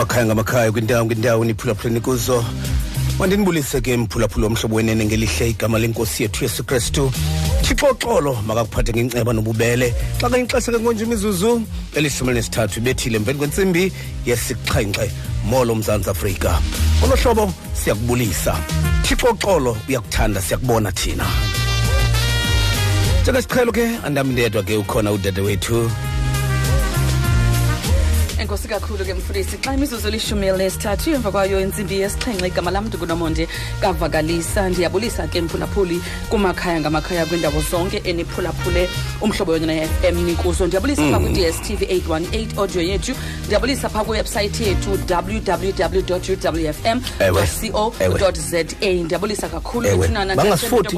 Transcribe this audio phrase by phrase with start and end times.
[0.00, 2.44] kumakhaya ngamakhaya kwindawo ngendawo niphulaphuleni kuzo.
[3.18, 7.12] Mandinibulise ke mphulaphula womhlobo wenene ngelihle igama lenkosi yethu yesu kristu.
[7.62, 9.94] Thixo xolo makakuphathe ngenceba nobubele.
[10.20, 11.62] Xa kayixesha ke ngonje imizuzu
[11.94, 13.92] elishumi nesithathu ibethile emveni kwentsimbi
[14.26, 15.10] yesixhenxe
[15.44, 16.58] molo mzantsi afrika.
[17.04, 18.56] Olo hlobo siyakubulisa.
[19.02, 21.26] Thixo xolo uyakuthanda siyakubona thina.
[23.22, 25.90] Njengesiqhelo ke andami ndedwa ke ukhona udade wethu
[28.50, 29.56] enkosi kakhulu ke mfundisi.
[29.62, 33.48] Xa imizuzu elishumi elinesithathu emva kwayo intsimbi yesixhenxe igama lam ndikunomonde
[33.80, 38.88] kavakalisa ndiyabulisa ke mphulaphuli kumakhaya ngamakhaya kwindawo zonke eniphulaphule
[39.20, 43.14] umhlobo yona ne-fm nikuso ndiyabulisa phaa kwi-dstv 818 audio yethu.
[43.46, 47.00] Ndiyabulisa phaa kwiwebsayithi yethu www uwfm
[48.18, 50.94] co za ndiyabulisa kakhulu Bangasifoti-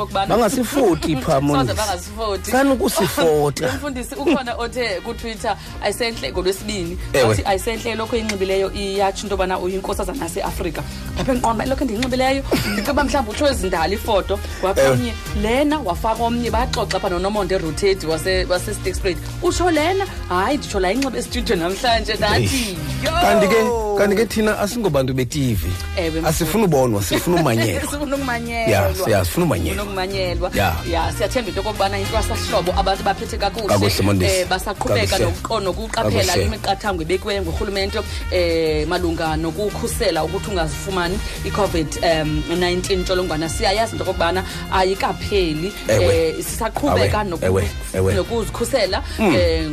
[3.73, 6.99] umfundisi ukhona othe kutwitter ayisenhle ngolwesibini.
[7.13, 7.42] Ewe.
[7.43, 10.83] Wathi ayisenhle lokho eyinxibileyo iyatsho into yobana uyinkosazana yaseafrika
[11.21, 15.13] apha enqonba lokho endiyinxibileyo ndicinga mhlawumbi utsho ezindala ifoto waphomnye
[15.43, 21.57] lena wafaka omnye baxoxa pha nonomonde roteti wasestixprate utsho lena hayi nditsho la inxiba estudio
[21.57, 23.59] namhlanje ndathi "Yo!" kanti ke
[23.99, 29.47] kanti ke thina asingobantu betivi Ewe, asifuna ubonwa sifuna umanyelwa sifuna ukumanyelwa Ya, siya- sifuna
[29.47, 29.73] umanyelwa.
[29.73, 30.75] Sifuna ukumanyelwa Ya.
[30.91, 34.35] ya siyathemba into okokubana intwasahlobo abantu baphethe kakuhle Kakuhle, Mondesi.
[34.37, 35.25] eh, basaqhubeka Kakuhle.
[35.31, 36.47] nokuqo- nokuqaphela Kakuhle.
[36.47, 45.73] imiqathango ebekiweyo ngurhulumente eh malunga nokukhusela ukuthi ungazifumani i-covid-19 ntsholongwana siyayazi into okokubana ayikapheli.
[45.89, 49.71] Eh, sisaqhubeka nokuzikhusela eh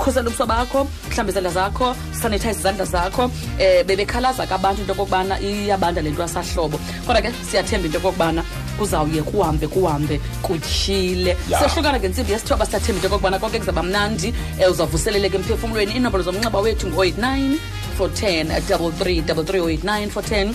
[0.00, 5.34] khusela ubuso bakho mhlawumbi izandla zakho sanitize izandla zakho eh bebekhalaza ke abantu into okokubana
[5.40, 6.80] iyabanda le nto yasahlobo.
[7.06, 8.42] Kodwa ke siyathemba into okokubana
[8.78, 11.36] kuzawuye kuhambe kuhambe kutyhile.
[11.48, 15.92] Sehlukana ngentsimbi yesithoba siyathemba into okokubana konke kuzaba mnandi um uzawuvuseleleka emphefumlweni.
[15.92, 17.58] Iinombolo zomnxeba wethu ngu-89
[17.96, 20.54] for 10 ke 3 double 3 089 for 10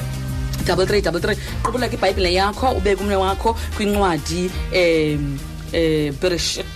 [0.65, 5.37] double three double three qubuleka ibhayibhile yakho ubeke umnwe wakho kwincwadi um
[5.73, 6.75] um bereshit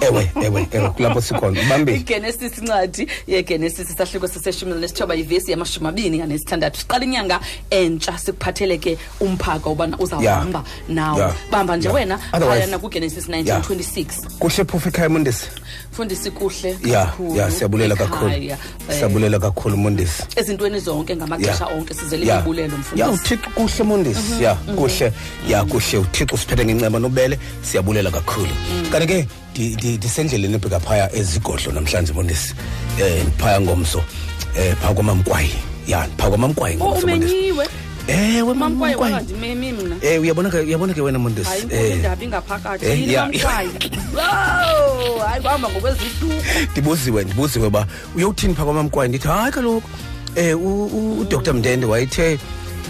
[0.00, 6.22] ewe ewe ewe kulapho sikhona ubambile igenesis incwadi yegenesis isahluko seseshumi nesithoba ivesi yamashumi abini
[6.22, 11.34] anesithandathu siqala inyanga entsha sikuphathele ke umphaka ubana uzawuhamba nawo Yeah.
[11.50, 14.04] bamba nje wena phayana kugenesis 1926
[14.38, 15.46] kuhle phofu ekhaya mondesi
[15.92, 18.30] fundisi kuhle ya ya siyabulela kakhulu.
[18.32, 18.56] Eh,
[18.88, 21.76] siyabulela kakhulu mondesi ezintweni zonke ngamaxesha Ya.
[21.76, 22.38] onke sizele Ya.
[22.40, 25.12] ibulelo ya mfundisi uthixo kuhle mondesi ya kuhle.
[25.48, 25.98] Ya kuhle.
[25.98, 27.38] Uthixo siphethe ngenceba nobele.
[27.62, 28.48] Siyabulela kakhulu.
[28.92, 29.28] Kanti ke
[29.84, 32.54] ndisendleleni ebheka phaya ezigodlo namhlanje mondesi
[33.00, 35.50] um phaya ngomso um phaa kwamamkwayi
[35.86, 37.66] ya phaa kwamamkwayi Oh, ngomso mondesi umenyiwe?
[38.08, 41.94] Ewe mamkwayi mamkwayi wangandimemi mna eh uyabona ke uyabona ke wena mondesi hayi eh, inkulu
[41.96, 42.86] indaba ingaphakathi.
[42.86, 43.68] Eh, yini ya- mamkwayi
[44.18, 46.34] Wow, hayi kuhamba ngokweziduko
[46.72, 49.88] ndibuziwe ndibuziwe uba uyowuthini phaa kwamamkwayi ndithi hayi kaloku
[50.36, 52.38] um udr mndende wayethe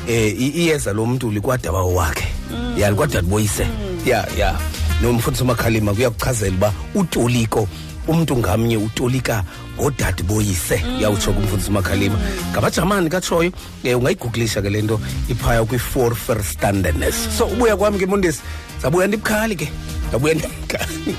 [0.08, 2.28] um iyeza lo mntu likwadabawo wakhe.
[2.76, 3.66] Ya likwadadiboyise
[4.06, 4.58] ya ya.
[5.02, 7.68] Nomfundisi umakhalima kuyakuchazela uba utoliko
[8.08, 9.44] umntu ngamnye utolika
[9.76, 12.18] ngodade boyise uyawutsho kumfundisi umakhalima.
[12.52, 13.52] Ngabajamani katshoyo
[13.84, 18.40] um ungayigugulisha ke le nto iphaya kwi-four verstanderness so ubuya kwami ke mondesi
[18.82, 19.68] zabuya ndibukhali ke
[20.12, 21.16] zabuya ndibukhali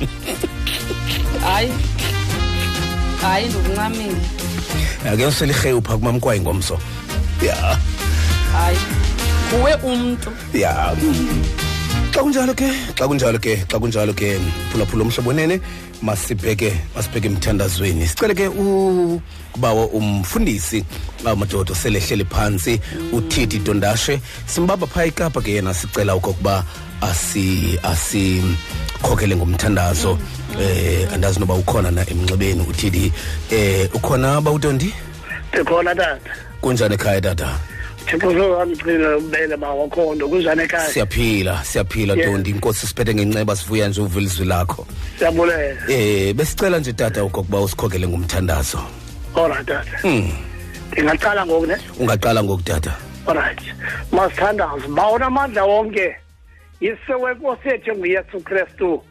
[1.45, 1.71] hayi
[3.21, 4.15] hayi ndikuncamile
[5.11, 6.79] ake uselihewu phaa kumamkwayi ngomso.
[7.41, 7.77] Ya.
[8.53, 8.77] Hayi
[9.49, 10.31] kuwe umntu.
[10.53, 10.95] Ya.
[12.13, 12.69] Xa kunjalo ke?
[12.93, 14.37] Xa kunjalo ke xa kunjalo ke
[14.69, 15.59] phulaphula umhlobo wenene
[16.01, 18.05] masibheke masibheke emthandazweni.
[18.07, 20.85] Sicele ke ukubawa umfundisi
[21.25, 22.79] amadoda selehleli phantsi
[23.11, 26.63] uthiti dondashe simbamba phaa ikapa ke yena sicela okokuba
[27.01, 30.17] asi asikhokele ngomthandazo.
[30.61, 33.11] Eh andazi noba ukhona na emnxebeni uthidi
[33.51, 34.93] eh ukhona bawutondi
[35.53, 36.29] ndikhona tata.
[36.61, 37.72] Kunjani ekhaya tata?
[38.05, 44.19] Thixo sozamgcina ubele bawakhondo kunjani ekhaya siyaphila siyaphila ntondi inkosi siphethe ngenceba sivuya nje uva
[44.19, 44.87] ilizwi lakho.
[45.17, 48.79] Siyabulela eh besicela nje tata okokuba usikhokele ngomthandazo.
[49.35, 49.99] Olright tata.
[50.03, 50.31] Mm.
[50.91, 51.77] ndingaqala ngoku ne?
[51.99, 52.93] Ungaqala ngokutata
[53.27, 53.61] olright
[54.11, 56.15] masithandaze bawona amandla wonke.
[56.81, 59.03] Yise wenkosi yethu enguyesu kristu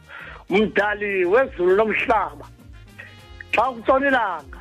[0.49, 2.45] mdali wezulu nomhlaba
[3.51, 4.59] xa kutshona ilanga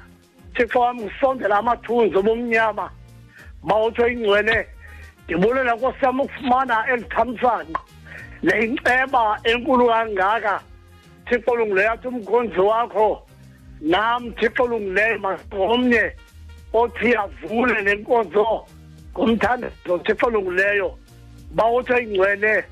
[0.54, 2.90] thixo wam kusondela amathunzi obumnyama.
[3.62, 4.66] Bawutsho ingcwele
[5.24, 7.80] ndibulela nkosi yam ukufumana eli thamsanqa.
[8.42, 10.60] Le inceba enkulu kangaka
[11.26, 13.26] thixo olungileyo athi umkhonzi wakho
[13.80, 16.12] nam thixo olungileyo masomnye
[16.72, 18.66] othi avule nenkonzo
[19.14, 20.98] ngomthandazo thixo olungileyo
[21.54, 22.64] bawutsho ingcwele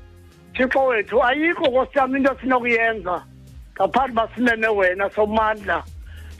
[0.53, 3.23] thixo wethu ayikho nkosi yam into sinokuyenza
[3.75, 5.83] ngaphandle basimene wena somandla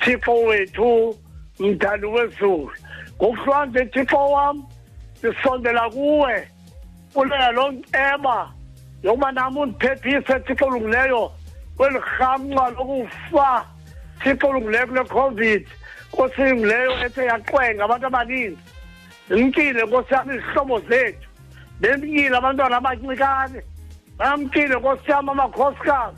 [0.01, 1.17] thixo wethu
[1.59, 2.71] mdali wezulu.
[3.21, 4.63] Ngokuhlwanje thixo wam
[5.19, 6.47] ndisondela kuwe
[7.15, 8.51] ulela loo nceba
[9.03, 11.31] yokuba nam undiphephise thixo olungileyo
[11.77, 13.65] kweli rhamnqa lokufa.
[14.23, 15.67] Thixo olungileyo kule covid
[16.13, 18.61] nkosi ilungileyo ethe yaxwenga abantu abaninzi
[19.29, 21.27] ndimkile nkosi yam izihlobo zethu.
[21.79, 23.61] Bemkile abantwana abancikane
[24.17, 26.17] bamkile nkosi yam amakhosikazi.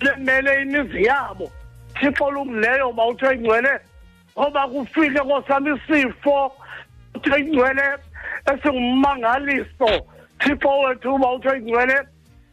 [0.00, 1.50] Lemele imizi yabo.
[1.94, 3.80] Thixo olungileyo uthe ingcwele
[4.38, 6.52] ngoba kufike nkosi yam isifo
[7.14, 7.86] uthe ingcwele
[8.52, 9.90] esingummangaliso
[10.38, 11.96] thixo wethu uba uthe ingcwele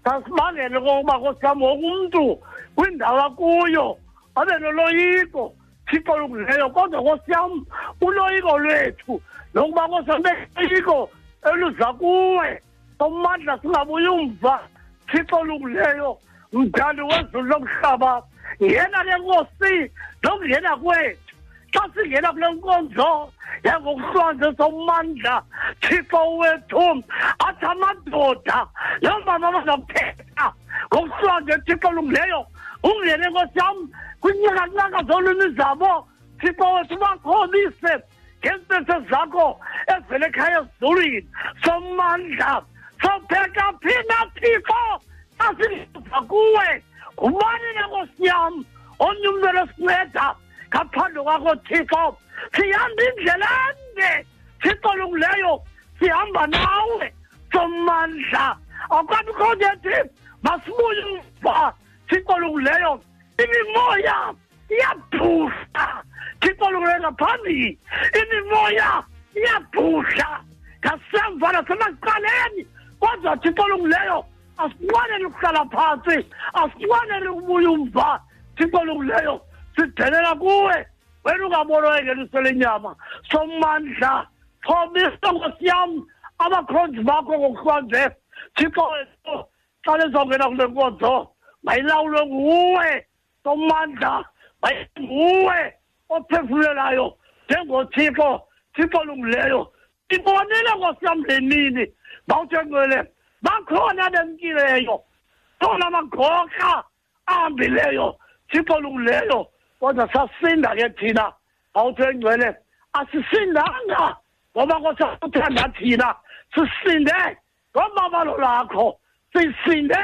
[0.04, 2.40] sasibangele kokuba nkosi yam woke umntu
[2.76, 3.98] kwindawo akuyo
[4.36, 5.54] abe noloyiko.
[5.88, 7.66] Thixo olungileyo kodwa nkosi yam
[8.02, 9.22] uloyiko lwethu.
[9.54, 11.10] Nokuba nkosi yam beloyiko
[11.52, 12.62] eluza kuwe
[12.98, 14.60] sommandla singabuyi umva.
[15.12, 16.18] Thixo olungileyo
[16.54, 18.24] mdali wezulu lomhlaba.
[18.62, 19.92] Ngena ke nkosi
[20.24, 21.27] nokungena kwethu.
[21.80, 23.32] 但是也能不能工作，
[23.64, 25.44] 也我算是从慢的，
[25.80, 27.00] 去保卫通，
[27.38, 28.52] 啊他妈多的，
[29.00, 30.52] 然后慢慢慢慢撇啊，
[30.90, 32.44] 我算着去保弄来哟，
[32.82, 33.76] 我原来我想，
[34.22, 36.08] 我你看那个讨论的什么，
[36.42, 38.04] 去保卫通嘛搞历史，
[38.42, 39.40] 现在是啥个？
[39.86, 41.24] 哎，回来看要处理，
[41.62, 42.64] 从慢的，
[43.00, 45.00] 从别个偏那地方，
[45.38, 46.82] 但是你不顾哎，
[47.18, 47.40] 我慢
[47.76, 48.52] 的我想，
[48.98, 50.34] 我用的是哪吒。
[50.70, 52.18] Ngaphandle kwakho thixo
[52.54, 54.26] sihamba indlela ende
[54.62, 55.64] thixo lungileyo
[56.00, 57.14] sihamba nawe
[57.52, 58.58] somandla.
[58.90, 60.10] Akwabikho ndethi
[60.44, 61.74] masibuye umva
[62.10, 63.02] thixo lungileyo
[63.44, 64.34] imimoya
[64.70, 66.04] iyabhusha
[66.42, 67.80] thixo lungileyo ngaphambili.
[68.22, 69.04] Imimoya
[69.36, 70.30] iyabhusha
[70.82, 72.68] ngasemva nasemaqaleni
[73.00, 74.26] kodwa thixo lungileyo
[74.58, 76.18] asinqweneli ukuhlala phantsi
[76.54, 78.20] asinqweneli ukubuya umva.
[78.58, 79.42] Thixo lungileyo
[79.78, 80.88] sidelela kuwe
[81.24, 82.96] wena ungabonwa engeliso lenyama.
[83.32, 84.28] Somandla
[84.64, 86.08] thobisa nkosi yam
[86.40, 88.10] abakhonzi bakho ngokuhlwanze
[88.56, 89.46] thixo wethu
[89.86, 91.32] xa lizawungena kule nkonzo
[91.64, 93.06] mayilawulwe nguwe.
[93.44, 94.26] Somandla
[94.62, 95.74] mayinguwe
[96.10, 97.18] ophefumlelayo.
[97.46, 98.42] Njengothixo
[98.76, 99.72] thixo lungileyo
[100.10, 101.86] ibonile nkosi yam le mini.
[102.28, 103.04] Bawuthe ngcwele
[103.42, 105.04] bakhona bemkileyo
[105.60, 106.84] khona magoqa
[107.28, 108.16] ahambileyo
[108.50, 109.48] thixo lungileyo
[109.80, 111.34] kodwa sasinda ke thina
[111.74, 112.56] awuthe ngcwele
[112.94, 114.18] asisindanga
[114.56, 116.16] ngoba kosakuthanda thina
[116.54, 117.38] sisinde
[117.76, 119.00] ngomabalo lakho
[119.34, 120.02] sisinde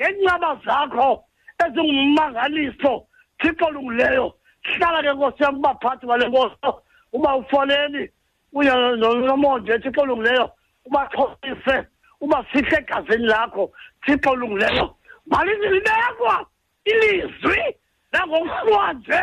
[0.00, 1.24] ngencaba zakho
[1.64, 3.06] ezingummangaliso
[3.38, 6.82] thixo lungileyo hlala ke nkosi yam kubaphathi bale nkoso
[7.12, 8.08] uba ufoleni
[8.52, 8.70] kunye
[9.26, 10.50] nomonje thixo olungileyo
[10.86, 11.86] ubaxhobise
[12.20, 13.72] ubafihle egazini lakho
[14.04, 14.96] thixo olungileyo
[15.26, 16.46] malizilibekwa
[16.84, 17.62] ilizwi
[18.14, 19.18] nangokuhlwanze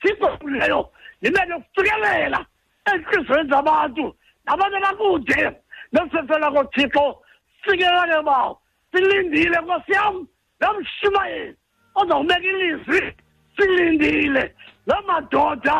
[0.00, 0.80] thixo olungileyo
[1.22, 2.40] libe nokufikelela
[2.90, 4.04] enhliziyweni zabantu
[4.44, 5.40] nabantu abakude
[5.92, 7.04] nesese lakho thixo
[7.62, 8.52] sikelane bawo
[8.90, 10.16] silindile nkosi yam
[10.60, 11.56] nomshumayeli
[11.94, 13.00] ozawubeka ilizwi
[13.56, 14.54] silindile
[14.86, 15.78] nomadoda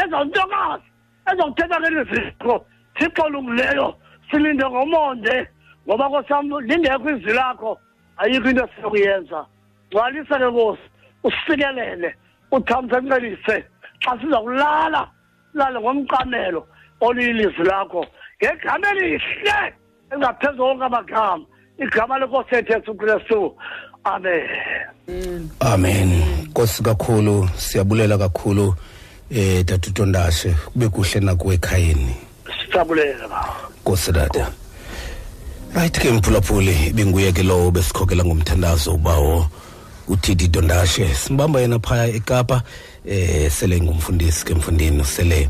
[0.00, 0.88] ezawuntokazi
[1.30, 2.54] ezawuthetha ngeliziko
[2.96, 3.88] thixo lungileyo
[4.30, 5.48] silinde ngomonde
[5.86, 7.78] ngoba kosam lingekho izwi lakho
[8.16, 9.46] ayikho into esinokuyenza.
[9.90, 10.86] Gcwalisa ke nkosi.
[11.24, 12.14] Usikelele
[12.50, 13.64] uthamse ncelise
[14.00, 15.08] xa siza kulala
[15.54, 16.66] lale ngomqamelo
[17.00, 18.06] oliyilizwi lakho.
[18.42, 19.74] Ngegama elihle
[20.12, 21.44] engaphezu konke amagama
[21.78, 23.56] igama lenkosi yethu yesu kristu.
[24.04, 25.50] Amen.
[25.60, 26.22] Amen.
[26.48, 28.74] Nkosi kakhulu siyabulela kakhulu
[29.30, 32.16] eh tatutondashe kube kuhle nakuwe ekhayeni
[32.64, 34.52] sijabulela baba nkosi dada.
[35.74, 39.46] Right ke mphulaphuli benguye ke lowo besikhokela ngomthandazo ubawo.
[40.08, 42.62] Uthidi dondashe simbamba yena phaya ekapa
[43.06, 45.48] eh sele ngumfundisi ke mfundini sele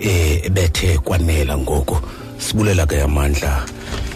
[0.00, 1.98] eh ebethe kwanela ngoku
[2.38, 3.66] sibulela ke amandla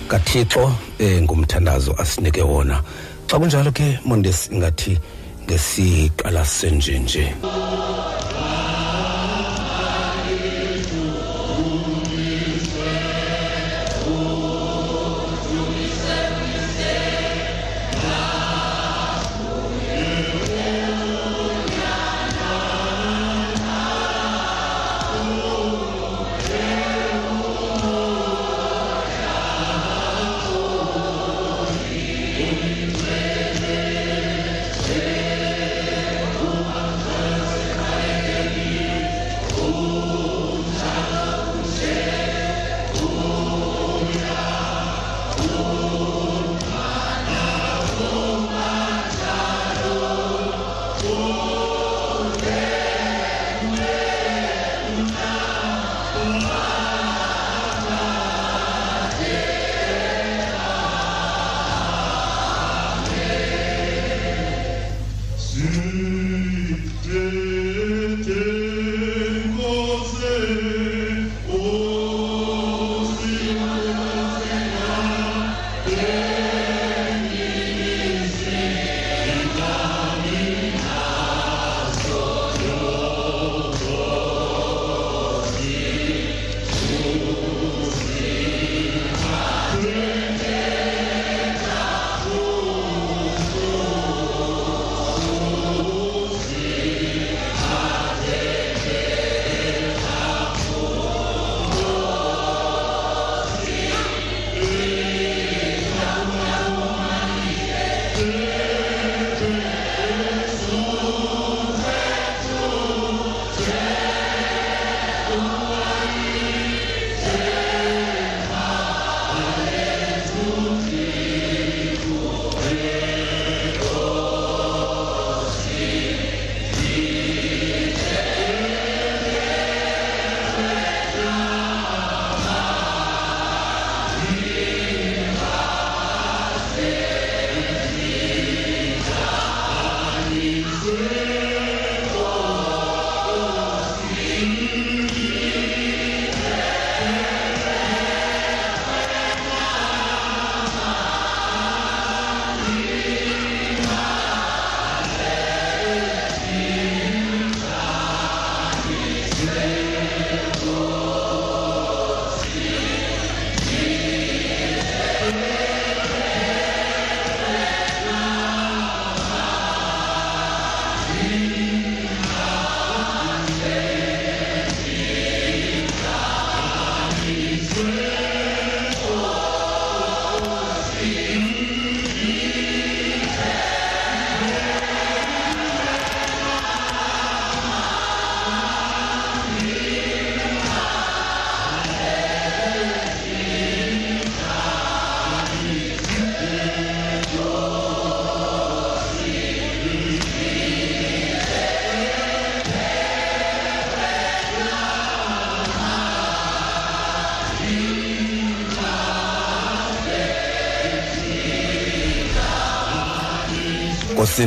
[0.08, 2.82] kathixo eh ngumthandazo asinike wona.
[3.26, 4.98] Xa kunjalo ke mondesi ingathi
[5.46, 7.34] ngesiqala senje nje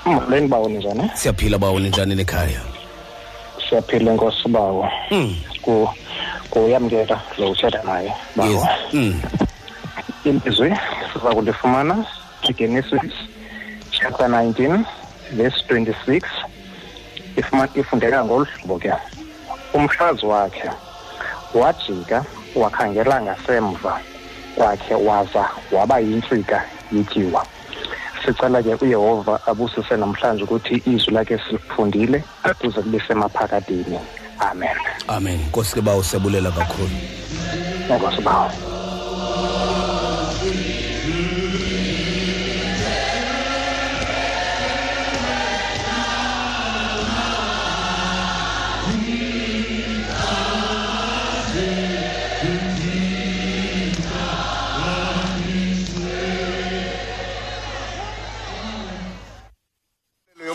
[0.05, 1.11] molweni bawo ninjani?
[1.15, 2.61] Siyaphila bawo ninjani nekhaya
[3.69, 4.89] siyaphila enkosi bawo.
[5.11, 5.37] Mm.
[5.63, 5.89] ku
[6.51, 8.15] kuyamkela lo uthetha naye yes.
[8.37, 9.23] bawo mm.
[10.25, 10.73] ilizwi
[11.13, 12.07] siza kulifumana.
[12.55, 13.13] Egenesis
[13.91, 14.85] chapter 19
[15.35, 16.23] verse 26
[17.37, 18.93] ifuma- ifundeka ngolu hlobo ke
[19.75, 20.71] umhlazi wakhe
[21.55, 24.01] wajika wakhangela ngasemva
[24.57, 27.47] kwakhe waza waba yintsika yityiwa.
[28.25, 32.25] Sicela ke uyehova abusise namhlanje ukuthi izwi lakhe silifundile
[32.61, 33.99] kuze kube semaphakadini.
[34.41, 34.77] Amen.
[35.09, 35.39] Amen.
[35.49, 36.91] Nkosi ke bawo siyabulela kakhulu.
[37.91, 38.51] Enkosi bawo.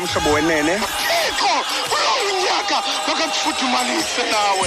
[0.09, 0.79] Yomhlobo wenene.
[0.79, 1.53] Thixo
[1.89, 4.65] kulo unyaka makakufudumalise nawe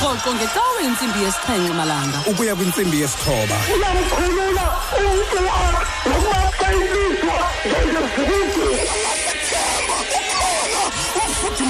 [0.00, 2.18] rhoqo ngecawe intsimbi yesixhenxe malanga.
[2.26, 3.56] Ukuya kwintsimbi yesithoba.
[3.74, 4.64] Uyamkhulula
[4.98, 5.40] umntu
[6.06, 8.64] nokuba ilizwa njengezibuko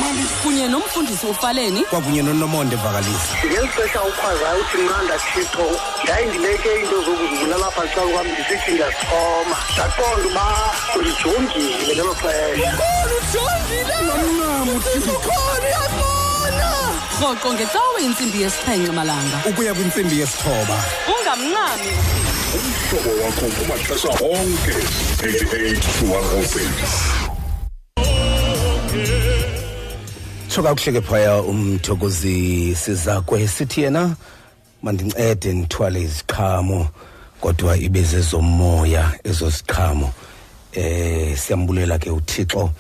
[0.05, 1.85] ufudumalise kunye nomfundisi ufaleni.
[1.85, 8.71] Kwakunye nonomonde vakalisa ngexesha ukhwazayo uthi nqanda thixo ndayindibeke iinto zokuzibulala apha xa kwam ndisithi
[8.73, 10.47] ndiyasixhoma ndaqonda uba
[10.97, 12.73] undijongile ngelo xesha.
[17.21, 19.37] Rhoqo ngecawe intsimbi yesixhenxe malanga.
[19.49, 20.77] Ukuya kwintsimbi yesithoba.
[21.13, 21.93] Ungamncami
[22.55, 24.75] umhlobo wakho kumaxesha onke
[25.19, 27.25] 88 to 106
[30.55, 33.49] tsho kakuhle ke phaya umthokozi sizakwe.
[33.49, 34.17] Sithi yena
[34.83, 36.89] mandincede ndithwale iziqhamo
[37.41, 40.13] kodwa ibe zezomoya ezo ziqhamo
[40.73, 42.71] eh siyambulela ke uthixo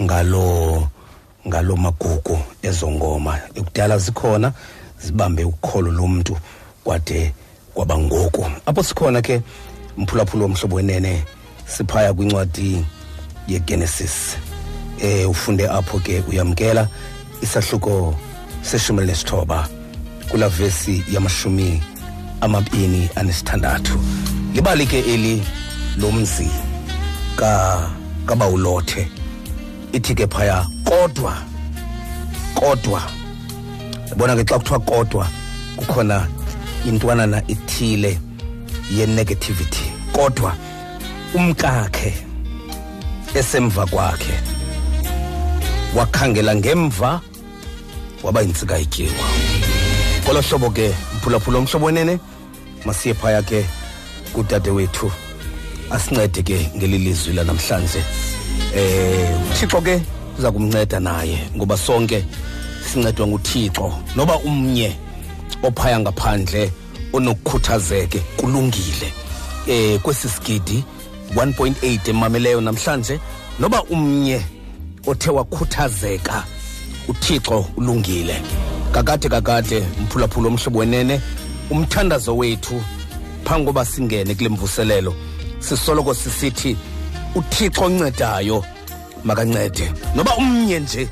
[0.00, 0.88] ngalo
[1.48, 4.52] ngalo magugu ezo ngoma ekudala zikhona
[5.02, 6.38] zibambe ukholo lomntu
[6.84, 7.32] kwade
[7.74, 8.46] kwaba ngoku.
[8.66, 9.42] Apho sikhona ke
[9.98, 11.24] mphulaphula womhlobo wenene
[11.66, 12.84] siphaya kwincwadi
[13.48, 14.36] yegenesis.
[15.02, 16.88] Eh ufunde apho ke uyamkela.
[17.42, 18.14] Isahluko
[18.62, 19.68] seshumi nesithoba
[20.28, 21.82] kula vesi yamashumi
[22.40, 23.98] amabini anesithandathu.
[24.54, 25.42] Libali ke eli
[25.98, 26.48] lomzi
[27.36, 27.90] ka
[28.26, 29.08] kabawulothe
[29.92, 31.34] ithi ke phaya kodwa
[32.54, 33.02] kodwa.
[34.08, 35.28] Yabona ke xa kuthiwa kodwa
[35.76, 36.26] kukhona
[36.86, 38.18] intwanana ithile
[38.90, 39.92] ye-negativity.
[40.12, 40.54] Kodwa
[41.34, 42.14] umkakhe
[43.34, 44.59] esemva kwakhe.
[45.96, 47.20] Wakhangela ngemva
[48.22, 49.26] waba yintsika ityiwa
[50.26, 52.18] kolo hlobo ke mphulaphula umhlobo wenene
[52.84, 53.64] masiye phaya ke
[54.32, 55.12] kudade wethu
[55.90, 58.04] asincede ke ngeli lizwi lanamhlanje.
[58.74, 60.02] Eh uthixo ke
[60.38, 62.24] uza kumnceda naye ngoba sonke
[62.92, 63.92] sincedwa nguthixo.
[64.16, 64.96] Noba umnye
[65.62, 66.72] ophaya ngaphandle
[67.12, 69.12] onokukhuthazeke kulungile.
[69.66, 70.84] Eh kwesi sigidi
[71.34, 73.20] 1.8 emameleyo namhlanje
[73.58, 74.40] noba umnye
[75.06, 76.44] othe wakhuthazeka
[77.08, 78.42] uthixo ulungile.
[78.92, 81.20] Kakade kakade mphulaphula omhlobo wenene
[81.70, 82.82] umthandazo wethu
[83.44, 85.14] phambi koba singene kule mvuselelo
[85.58, 86.76] sisoloko sisithi
[87.34, 88.64] uthixo oncedayo
[89.24, 89.92] makancede.
[90.14, 91.08] Noba umnye nje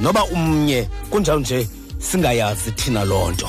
[0.00, 3.48] noba umnye kunjalo nje singayazi thina loo nto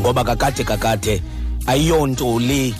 [0.00, 1.22] ngoba kakade kakade
[1.66, 2.74] ayiyonto le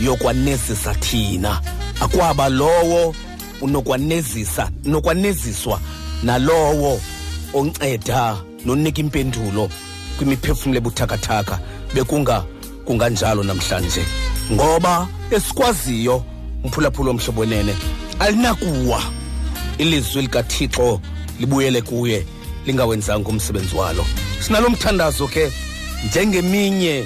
[0.00, 1.60] yokwanezisa thina.
[2.00, 3.14] Akwaba lowo
[3.60, 5.80] unokwanezisa nokwaneziswa
[6.22, 7.00] nalowo
[7.54, 9.70] onceda nonika impendulo
[10.18, 11.58] kwimiphefumlo ebuthakathaka.
[11.94, 12.44] Bekunga
[12.84, 14.04] kunganjalo namhlanje.
[14.52, 16.24] Ngoba esikwaziyo
[16.64, 17.74] mphulaphula omhlobo wenene
[18.18, 19.02] alinakuwa.
[19.78, 21.00] Ilizwi likathixo
[21.40, 22.26] libuyele kuye
[22.66, 24.04] lingawenzanga umsebenzi walo.
[24.40, 25.52] Sinalo mthandazo ke
[26.06, 27.04] njengeminye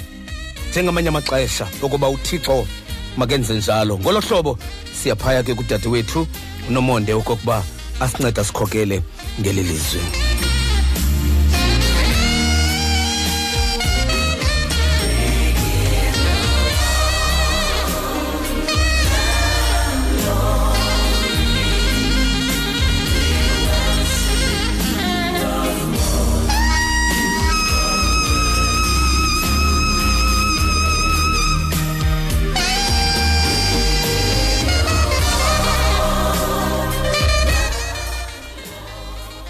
[0.71, 2.67] njengamanye amaxesha okuba uthixo
[3.17, 3.99] makenze njalo.
[3.99, 4.59] Ngolo hlobo
[5.03, 6.27] siyaphaya ke kudade wethu
[6.69, 7.65] unomonde okokuba
[8.01, 9.03] asincede asikhokele
[9.41, 9.63] ngeli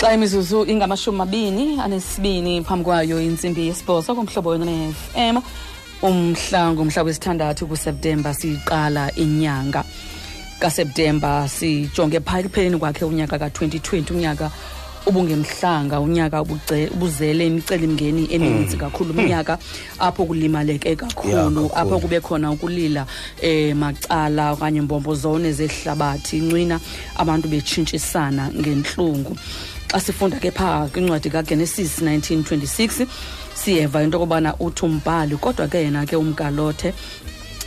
[0.02, 5.36] xa imizuzu ingamashumi mabini anesibini phambi kwayo intsimbi yesibhozo kumhlobo wene-fm
[6.02, 9.84] umhla ngumhla wesithandathu kuseptemba siyiqala inyanga.
[10.58, 14.50] Kaseptemba sijonge phaa ekupheleni kwakhe unyaka ka-2020 unyaka
[15.06, 19.58] ubungemhlanga unyaka ubuzele imicelimngeni emininzi kakhulu unyaka
[19.98, 23.06] apho kulimaleke kakhulu apho kube khona ukulila
[23.40, 26.80] eh macala okanye mbombo zone zehlabathi incwina
[27.16, 29.36] abantu betshintshisana ngentlungu.
[29.92, 33.06] Xa sifunda ke phaa kwincwadi kagenesis 1926
[33.54, 36.94] siyeva into yokubana uthi umbhali kodwa ke yena ke umgalothe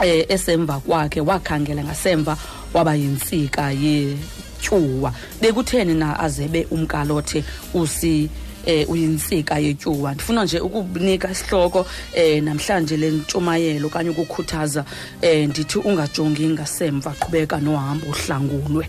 [0.02, 2.38] eh esemva kwakhe wakhangela ngasemva
[2.74, 5.14] waba yintsika yetyuwa.
[5.42, 8.30] Bekutheni na azebe umgalothe usi
[8.66, 14.86] eh uyintsika yetyuwa ndifuna nje ukunika isihloko eh namhlanje le ntshumayelo okanye ukukhuthaza
[15.22, 18.88] eh ndithi ungajongi ngasemva qhubeka nohambo uhlangulwe.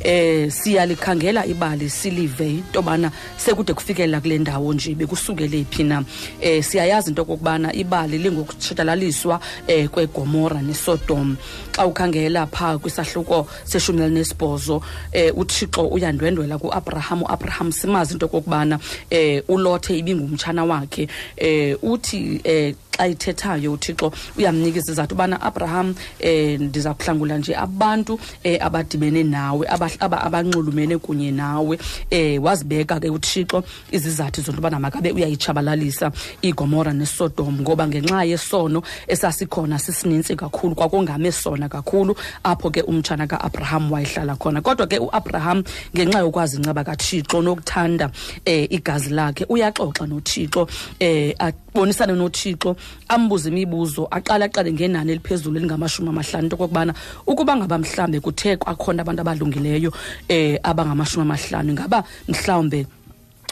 [0.00, 6.04] Eh siyalikhangela ibali silive into bana sekude kufikelela kule ndawo nje bekusukele phi na.
[6.40, 11.36] Eh siyayazi into okokubana ibali lingokutshatalaliswa eh kwegomora nesodom.
[11.72, 14.82] Xa ukhangela phaa kwisahluko seshumi elinesibhozo
[15.12, 18.78] eh uthixo uyandwendwela kuabraham uabraham simazi into okokubana
[19.14, 26.60] eh ulothe ibingumtshana wakhe eh uthi eh xa ithethayo uthixo uyamnika izizathu ubana abraham eh
[26.60, 31.78] ndiza kuhlangula nje abantu eh abadibene nawe aba- aba- abanxulumene kunye nawe.
[32.10, 39.78] Eh wazibeka ke uthixo izizathu zonto ubana makabe uyayitshabalalisa igomora nesodom ngoba ngenxa yesono esasikhona
[39.78, 44.60] sisinintsi kakhulu kwakungame sona kakhulu apho ke umtshana ka-abraham wayehlala khona.
[44.62, 45.62] Kodwa ke uabraham
[45.96, 48.10] ngenxa yokwazi inceba kathixo nokuthanda
[48.44, 50.68] eh igazi lakhe uyaxoxa nothixo
[51.00, 51.34] eh
[51.74, 52.76] abonisane nothixo
[53.08, 56.94] ambuze imibuzo aqale aqale ngenani eliphezulu elingamashumi amahlanu into okokubana
[57.26, 59.90] ukuba ngaba mhlawumbe kuthe kwakhona abantu abalungileyo
[60.28, 62.86] eh abangamashumi amahlanu ngaba mhlawumbe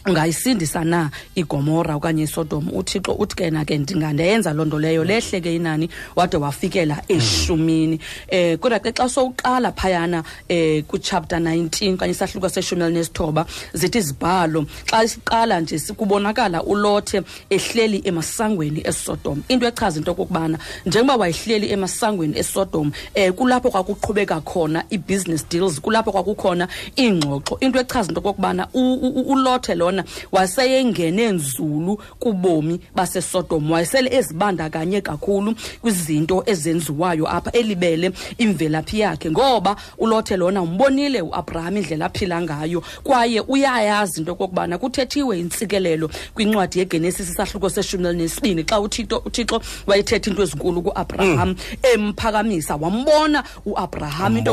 [0.07, 2.69] ungayisindisa na igomora okanye isodom?
[2.73, 5.05] Uthixo uthi ke na ke ndingandenza loo nto leyo.
[5.05, 7.99] Lehle ke inani wade wafikela eshumini.
[8.29, 14.67] Eh kodwa ke xa sowuqala phayana eh kuchapter 19 okanye isahluko seshumi elinesithoba zithi izibhalo
[14.87, 19.43] xa siqala nje sikubonakala ulothe ehleli emasangweni esodom.
[19.49, 26.13] Into echaza into okokubana njengoba wayehleli emasangweni esodom eh kulapho kwakuqhubeka khona i-business deals kulapho
[26.13, 29.92] kwakukhona iingxoxo into echaza into okokubana u- u- u- ulothe lona
[30.33, 33.71] waseyengene nzulu kubomi basesodom.
[33.71, 42.07] Wayesele ezibandakanye kakhulu kwizinto ezenziwayo apha elibele imvelaphi yakhe ngoba ulothe lona umbonile uabraham indlela
[42.07, 49.23] aphila ngayo kwaye uyayazi into okokubana kuthethiwe intsikelelo kwincwadi yegenesis isahluko seshumi elinesibini xa uthixo
[49.27, 51.55] uthixo wayethetha into ezinkulu kuabraham.
[51.95, 54.53] Emphakamisa wambona uabraham into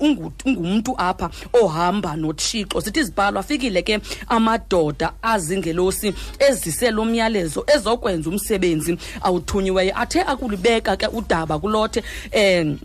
[0.00, 1.30] ungu- ungumntu apha
[1.62, 2.80] ohamba nothixo.
[2.80, 4.75] Zithi izibhalo afikile ke amadoda
[5.22, 12.02] azingelosi ezise lo myalezo ezokwenza umsebenzi awuthunyiweyo athe akulibeka ke udaba kulothe
[12.34, 12.78] um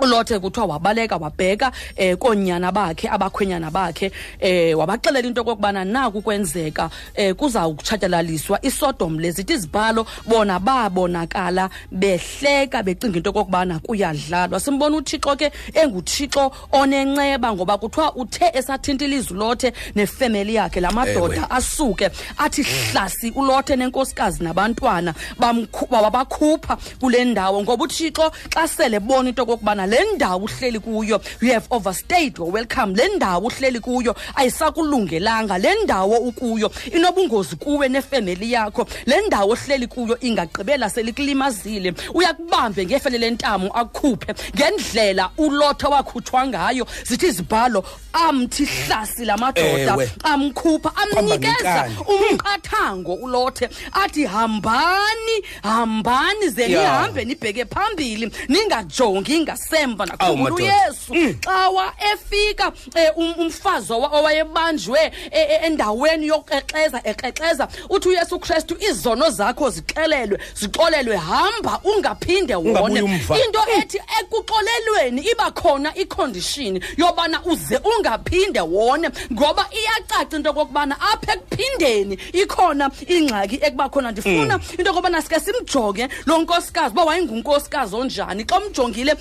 [0.00, 6.90] ulothe kuthiwa wabaleka wabheka eh koonyana bakhe abakhwenyana bakhe eh wabaxelela into okokubana naku kwenzeka
[7.14, 14.60] eh kuzawutshatyalaliswa isodom lezithi izibhalo bona babonakala behleka becinga into okokubana kuyadlalwa.
[14.60, 21.50] Simbona uthixo ke enguthixo onenceba ngoba kuthiwa uthe esathinta ilizwi lothe nefemeli yakhe la madoda
[21.50, 27.62] asuke athi hlasi ulothe nenkosikazi nabantwana bamkhu- wabakhupha kule ndawo.
[27.62, 31.20] Ngoba uthixo xa sele bona into okokubana le ndawo uhleli kuyo.
[31.40, 32.94] You have overstayed your welcome.
[32.94, 35.58] Le ndawo uhleli kuyo ayisakulungelanga.
[35.58, 38.86] Le ndawo ukuyo inobungozi kuwe nefemeli yakho.
[39.06, 46.86] Le ndawo ohleli kuyo ingagqibela selikulimazile uyakubambe ngefele lentamo akhuphe ngendlela ulotho wakhutshwa ngayo.
[47.04, 53.68] Zithi izibhalo amthi hlasi la madoda amkhupha amnikeza umqathango ulothe.
[53.92, 60.62] Athi hambani hambani ze nihambe nibheke phambili ningajongi ngasemva Awu, nakhulu madoda.
[60.64, 61.14] uyesu.
[61.44, 68.38] Xa wa efika eh, um- umfazi owa- owayebanjwe eh, eh, endaweni yokukrexeza ekrexeza uthi uyesu
[68.38, 72.70] kristu izono zakho zixelelwe zixolelwe hamba ungaphinde wone.
[72.70, 73.38] Ungabuyi umva.
[73.44, 81.32] into ethi ekuxolelweni iba khona icondition yobana uze ungaphinde wone ngoba iyacaca into okokubana apha
[81.34, 84.12] ekuphindeni ikhona ingxaki ekuba khona.
[84.12, 88.44] Ndifuna into okobana sike simjonge lo nkosikazi uba wayengunkosikazi onjani.
[88.44, 89.14] Xa umjongile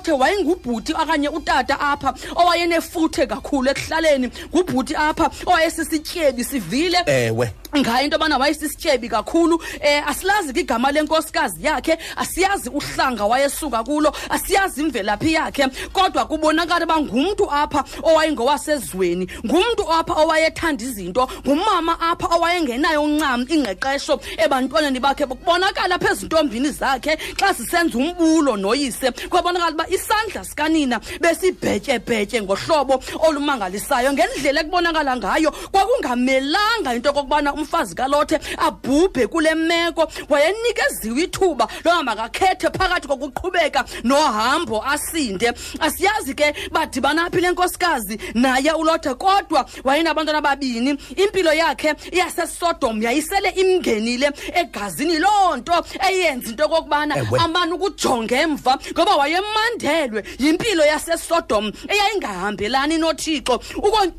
[0.00, 4.30] ulothe wayengubhuti okanye utata apha owayenefuthe kakhulu ekuhlaleni.
[4.54, 6.98] Ngubhuti apha owayesisityebi sivile?
[7.06, 7.52] Ewe.
[7.76, 9.54] Ngayo into yobana wayesisityebi kakhulu.
[9.56, 15.68] Um asilazi ke igama lenkosikazi yakhe asiyazi uhlanga wayesuka kulo asiyazi imvelaphi yakhe.
[15.92, 24.20] Kodwa kubonakala uba ngumntu apha owayengowasezweni ngumntu apha owayethanda izinto ngumama apha owayengenayo uncam ingqeqesho
[24.36, 25.26] ebantwaneni bakhe.
[25.26, 29.12] Kubonakala apha ezintombini zakhe xa zisenza umbulo noyise.
[29.30, 35.50] Kwabonakala uba isandla sikanina besibhetyebhetye ngohlobo olumangalisayo ngendlela ekubonakala ngayo.
[35.72, 44.82] Kwakungamelanga into okokubana umfazi kalothe abhubhe kule meko wayenikeziwe ithuba loba makakhethe phakathi kokuqhubeka nohambo
[44.84, 45.52] asinde.
[45.80, 50.96] Asiyazi ke badibana phi le nkosikazi naye ulothe kodwa wayenabantwana ababini.
[51.16, 55.72] Impilo yakhe iyasesodom yayisele imngenile egazini loo nto
[56.08, 57.38] eyenza into okokubana Ewe.
[57.38, 59.16] amane ukujonga emva ngoba
[59.86, 63.60] wayemandelwe yimpilo yasesodom eyayingahambelani nothixo.
[63.76, 64.12] Uko-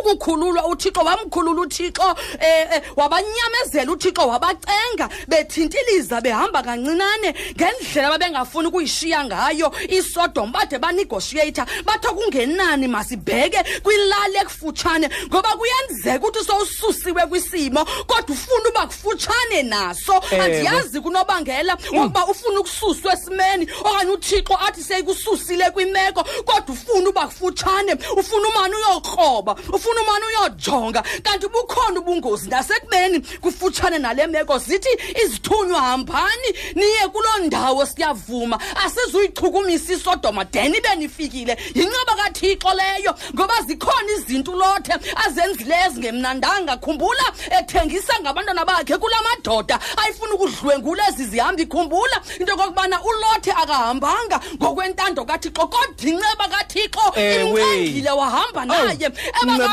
[0.00, 9.24] ukukhululwa uthixo wamkhulula uthixo eh, eh wabanyamezela uthixo wabacenga bethintiliza behamba kancinane ngendlela babengafuni ukuyishiya
[9.24, 18.34] ngayo isodom bade banegotiator bathi kungenani masibheke kwilali ekufutshane ngoba kuyenzeka ukuthi sowususiwe kwisimo kodwa
[18.34, 20.44] ufuna uba kufutshane naso Ewe.
[20.44, 27.96] andiyazi kunobangela wokuba ufuna ukususwa esimeni okanye uthixo athi seyikususile kwimeko kodwa ufuna uba kufutshane
[28.16, 29.54] ufuna umane uyokroba
[29.84, 34.88] ufuna umane uyojonga kanti bukhona ubungozi nasekubeni kufutshane nale meko zithi
[35.24, 38.58] izithunywa hambani niye kuloo ndawo siyavuma.
[38.84, 41.56] Asizuyichukumisa isodoma den ibe nifikile.
[41.74, 44.92] Yinceba kathixo leyo ngoba zikhona izinto ulothe
[45.26, 46.76] azenzileyo ezingemnandanga.
[46.76, 47.24] Khumbula
[47.58, 55.24] ethengisa ngabantwana bakhe kula madoda ayifuna ukudlwengula ezi zihamba ikhumbula into yokokubana ulothe akahambanga ngokwentando
[55.24, 55.66] kathixo.
[55.66, 57.60] Kodwa inceba kathixo Ewe.
[57.60, 59.10] imcengile wahamba naye.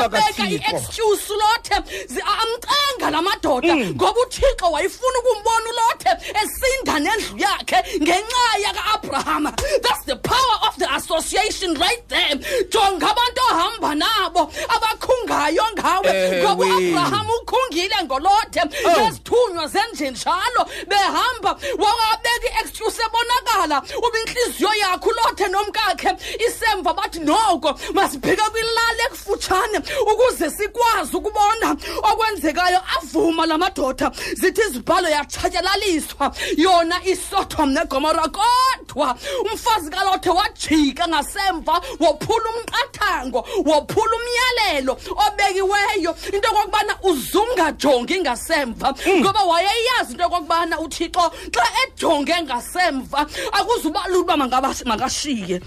[0.04, 0.76] Inceba ebakabeka kaThixo.
[0.76, 1.76] i-excuse ulothe
[2.08, 6.10] zi- amcenga la madoda ngoba uthixo wayefuna ukumbona ulothe
[6.42, 9.50] esinda nendlu yakhe ngenxa yaka-abrahama.
[9.82, 12.36] That's the power of the association right there.
[12.72, 16.10] Jonga abantu ohamba nabo abakhungayo ngawe.
[16.12, 16.42] Ewe.
[16.42, 18.60] ngoba uabraham ukhungile ngolothe.
[18.84, 19.00] Oh.
[19.00, 20.62] nezithunywa zenje njalo.
[20.88, 23.82] Behamba wawabeka i-excuse ebonakala.
[23.98, 26.10] Uba intliziyo yakho ulothe nomkakhe
[26.46, 29.78] isemva bathi noko masibheke kwilali ekufutshane.
[30.00, 34.10] Ukuze sikwazi ukubona okwenzekayo avuma la madoda.
[34.34, 36.32] Zithi izibhalo yatshatyalaliswa.
[36.56, 39.16] Yona isodom negomora kodwa.
[39.52, 44.92] Umfazi kalothe wajika ngasemva wophula umqathango wophula umyalelo
[45.26, 46.16] obekiweyo.
[46.32, 54.36] Into yokokubana uzungajongi ngasemva ngoba wayeyazi into yokokubana uthixo xa ejonge ngasemva akuzuba lula uba
[54.36, 55.60] mangaba- makashiye.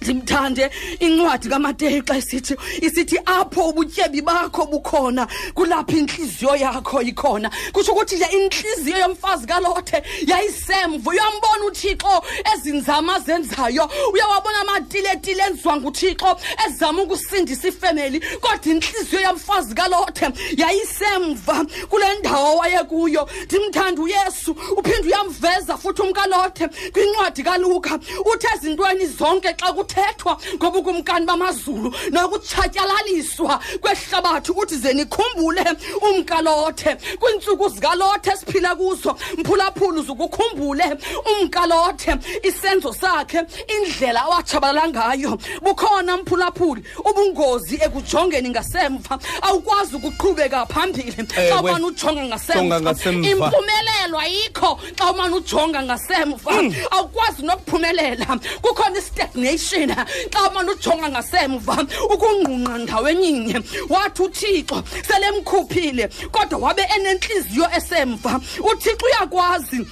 [0.00, 7.50] Ndimthande incwadi kamateyu xa isithi isithi apho ubutyebi bakho bukhona kulapho intliziyo yakho ikhona.
[7.72, 12.22] Kutsho ukuthi le intliziyo yomfazi kalothe yayisemva uyambona uthixo
[12.54, 16.36] ezinzama azenzayo uyawabona amatiletile enziwa nguthixo
[16.66, 25.76] ezama ukusindisa ifemeli kodwa intliziyo yomfazi kalothe yayisemva kule ndawo wayekuyo ndimthanda uyesu uphinde uyamveza
[25.76, 27.98] futhi umkalothe kwincwadi kaluka
[28.32, 35.64] uthi ezintweni zonke xa kuthethwa ngobukumkani bamazulu nokutshatyalaliswa kwehlabathi uthi ze nikhumbule
[36.02, 40.84] umkalothe kwiintsuku zikalothe esiphila kuzo mphulaphula uzukukhumbule
[41.30, 51.40] umkalothe isenzo sakhe indlela awatshabalala ngayo bukhona mphulaphuli ubungozi ekujongeni ngasemva awukwazi ukuqhubeka phambili xa
[51.40, 51.60] Ewe.
[51.60, 53.28] umane ujonga Jonga ngasemva ngasemva.
[53.28, 56.52] impumelelo ayikho xa umane ujonga ngasemva
[56.90, 58.26] awukwazi nokuphumelela
[58.62, 61.76] kukhona i-stagnation xa umane ujonga ngasemva
[62.12, 63.56] ukungqungqa ndawenyinye
[63.88, 68.40] wathi uthixo selemkhuphile kodwa wabe enentliziyo esemva.
[68.60, 69.86] Uthixo uyakwazi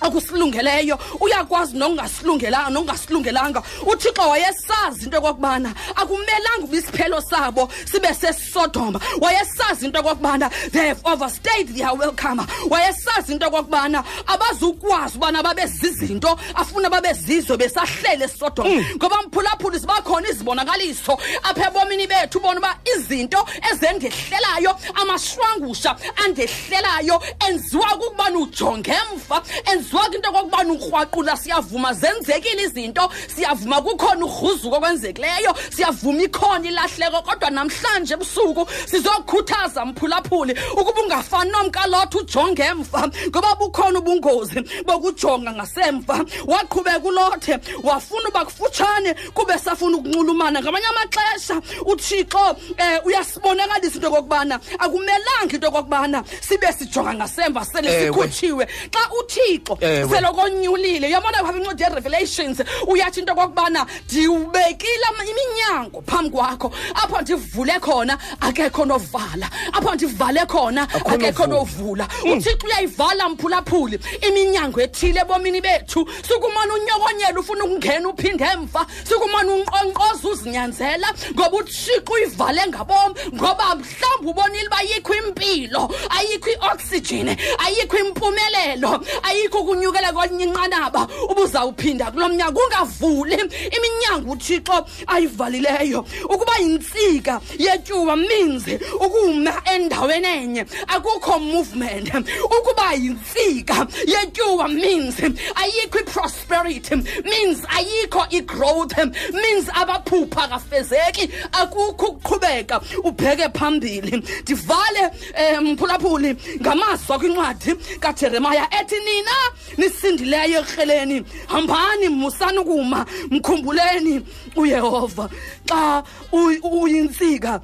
[0.00, 3.62] akusilungeleyo uyakwazi nokungasilungelanga nokungasilungelanga.
[3.86, 11.00] Uthixo wayesazi into yokokubana akumelanga uba isiphelo sabo sibe sesodoma wayesazi into yokokubana they have
[11.04, 12.40] overstayed their welcome.
[12.70, 18.84] Wayesazi into yokokubana abazukwazi ubana babe zizinto afuna babe zizo besahlele esodoma mm.
[18.96, 21.18] ngoba mphulaphuli zibakhona izibonakaliso.
[21.42, 30.16] Apha ebomini bethu ubona uba izinto ezendehlelayo amashwangusha andehlelayo enziwa kukubana ujonge emva enziwa ayizwaki
[30.16, 38.14] into okokubana urhwaqula siyavuma zenzekile izinto siyavuma kukhona ugruzuko okwenzekileyo siyavuma ikhona ilahleko kodwa namhlanje
[38.14, 47.58] ebusuku sizokhuthaza mphulaphuli ukuba ungafani nomkalotha ujonge emva ngoba bukhona ubungozi bokujonga ngasemva waqhubeka ulothe
[47.82, 52.56] wafuna uba kufutshane kube safuna ukunxulumana ngamanye amaxesha uthixo um
[53.04, 58.06] uyasibonakalisa into okokubana akumelanga into okokubana sibe sijonga ngasemva sele Ewe.
[58.06, 59.79] sikhutshiwe xa uthixo Ewe.
[59.80, 62.60] Selokonyulile uyabona phaa incwadi yerevelations?
[62.86, 66.72] Uyatsho into okokubana ndiwubekile ama- iminyango phambi kwakho.
[66.94, 69.50] Apho ndivule khona akekho novala.
[69.72, 72.06] Apho ndivale khona Akho akekho novula.
[72.06, 72.36] novula.
[72.36, 76.06] Uthixo uyayivala mphulaphuli iminyango ethile ebomini bethu.
[76.28, 78.86] Sukumane unyokonyela ufuna ukungena uphinde emva.
[79.08, 87.28] Sukumane unkqonkqoza uzinyanzela ngoba uthixo uyivale ngabom ngoba mhlawumbi ubonile uba ayikho impilo ayikho ioxygen
[87.58, 93.34] ayikho impumelelo ayikho ukunyukela kwelinye inqanaba ubuzawuphinda kulo mnyango ungavuli
[93.76, 100.66] iminyango uthixo ayivalileyo ukuba yintsika yetyuwa means ukuma endaweni enye.
[100.88, 102.10] Akukho movement.
[102.44, 105.14] Ukuba yintsika yetyuwa means
[105.54, 106.96] ayikho iprosperity.
[107.24, 108.96] Means ayikho igrowth.
[109.32, 112.80] Means abaphupha kafezeki akukho ukuqhubeka.
[113.04, 114.22] Ubheke phambili.
[114.42, 115.10] Ndivale
[115.58, 119.30] um mphulaphuli ngamazwi kwincwadi kajeremaya ethi nina
[119.78, 121.24] nisindileyo erheleni.
[121.46, 124.20] Hambani musani ukuma mkhumbuleni
[124.56, 125.28] uyehova.
[125.68, 127.60] Xa uy- uyintsika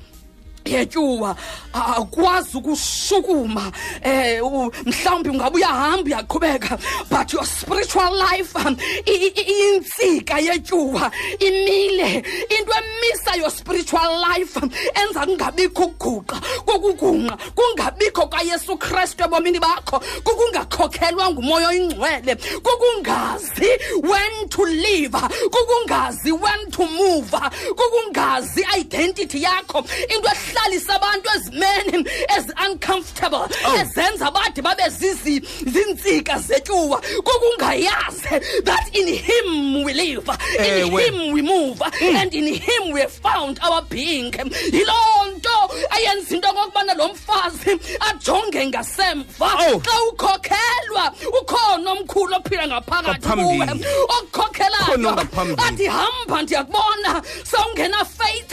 [0.67, 1.37] yetyuwa
[1.73, 6.79] akwazi ukushukuma eh u- mhlawumbi ungabe uyahamba uyaqhubeka
[7.11, 8.77] but your spiritual life um,
[9.07, 12.25] i- i- i- iyintsika yetyuwa imile.
[12.59, 20.01] Into emisa your spiritual life um, enza kungabikho ukuguqa kokugungqa kungabikho kayesu kristu ebomini bakho
[20.25, 23.71] kukungakhokelwa ngumoya oyingcwele kukungazi
[24.03, 25.13] when to live
[25.51, 27.31] kukungazi when to move
[27.77, 29.79] kukungazi identity yakho.
[30.09, 33.81] Into ehlalisa abantu ezimeni ezi-uncomfortable oh.
[33.81, 34.89] ezenza bade babe
[35.67, 42.17] zintsika zetyuwa kukungayazi that in him we live in eh, him we move hmm.
[42.17, 44.33] and in him we have found our being.
[44.33, 49.49] Yiloo nto ayenza into okokubana lo mfazi ajonge ngasemva.
[49.55, 49.81] Oh.
[49.81, 53.67] xa ukhokhelwa ukhona omkhulu ophila ngaphakathi kuwe.
[54.17, 55.11] Okukhokhelayo
[55.67, 58.53] athi hamba ndiyakubona sawungena faith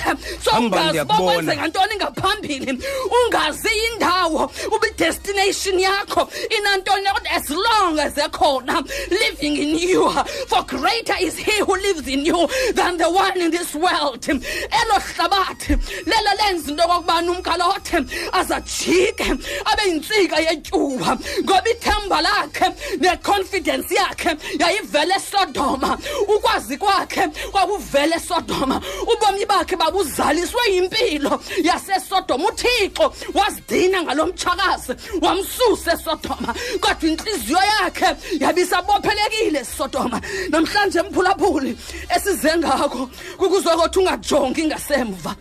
[0.51, 2.79] Hamba uba kwenzeka ntoni ngaphambili.
[3.25, 8.81] Ungazi indawo uba idestination yakho inantoni as long as ekhona.
[9.09, 10.09] Living in you
[10.47, 14.27] for greater is he who lives in you than the one in this world.
[14.27, 15.75] Elo hlabathi
[16.05, 17.97] lelo lenza into okokubana umkalothe
[18.31, 19.27] azajike
[19.69, 22.67] abe yintsika yetyuwa ngoba ithemba lakhe
[22.99, 25.97] neconfidence yakhe yayivele esodoma
[26.35, 32.43] ukwazi kwakhe kwakuvele esodoma ubomi bakhe babuzaliswe yimpilo yasesodoma.
[32.47, 41.77] Uthixo wazidina ngalo mtshakazi wamsusa esodoma kodwa intliziyo yakhe yabisabophelekile esodoma namhlanje mphulaphuli
[42.15, 45.35] esize ngako kukuzokothi ungajongi ngasemva.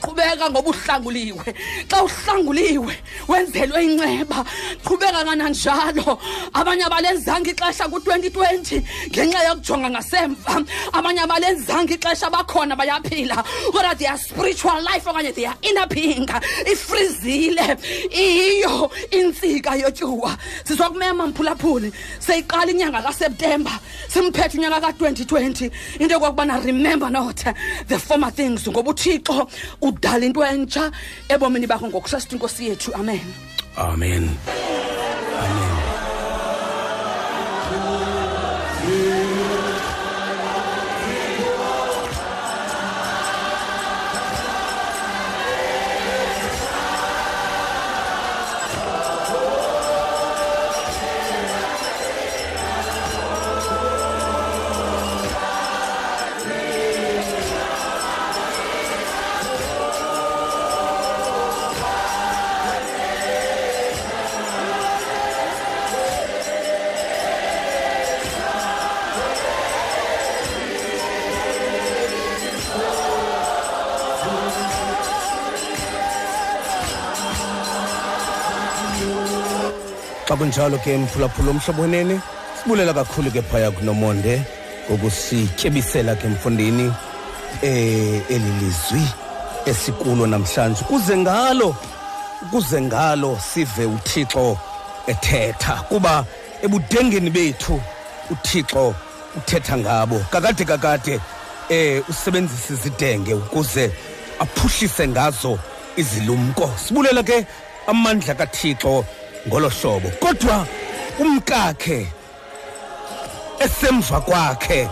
[0.00, 1.54] Qhubeka ngoba uhlanguliwe.
[1.88, 2.94] Xa uhlanguliwe
[3.28, 4.44] wenzelwe inceba
[4.84, 6.18] qhubeka kananjalo.
[6.54, 10.64] Abanye abalenzanga ixesha ku-2020 ngenxa yokujonga ngasemva.
[10.92, 13.44] Abanye abalenzanga ixesha bakhona bayaphila.
[13.72, 16.26] Kodwa their spiritual life okanye their inner being.
[16.66, 17.76] Ifrizile
[18.10, 21.92] iyo intsika yotyuwa sizokumema mphulaphuli.
[22.18, 27.36] Seyiqala inyanga kaseptemba simphethe unyaka ka-2020 into yokokubana remember not
[27.86, 29.48] the former things ngoba uthixo
[29.90, 30.90] udala into entsha
[31.28, 32.90] ebomini bakho ngokusasithi inkosi yethu.
[32.94, 33.26] Amen.
[33.76, 34.24] Amen.
[35.40, 35.69] Xa
[80.40, 82.20] kunjalo ke mphulaphula umhlobo wenene
[82.56, 84.42] sibulela kakhulu ke phaya kunomonde
[84.88, 86.92] ngokusityebisela ke mfundini
[87.62, 89.04] eh eli lizwi
[89.66, 90.84] esikulo namhlanje.
[90.84, 91.76] Kuze ngalo
[92.50, 94.58] kuze ngalo sive uthixo
[95.06, 96.24] ethetha kuba
[96.62, 97.80] ebudengeni bethu
[98.30, 98.94] uthixo
[99.36, 100.24] uthetha ngabo.
[100.30, 101.20] Kakade kakade
[101.68, 103.92] eh usebenzisa izidenge ukuze
[104.38, 105.58] aphuhlise ngazo
[105.96, 106.72] izilumko.
[106.86, 107.46] Sibulela ke
[107.86, 109.04] amandla kathixo
[109.48, 110.66] ngolo hlobo kodwa
[111.18, 112.06] umkakhe
[113.60, 114.88] esemva kwakhe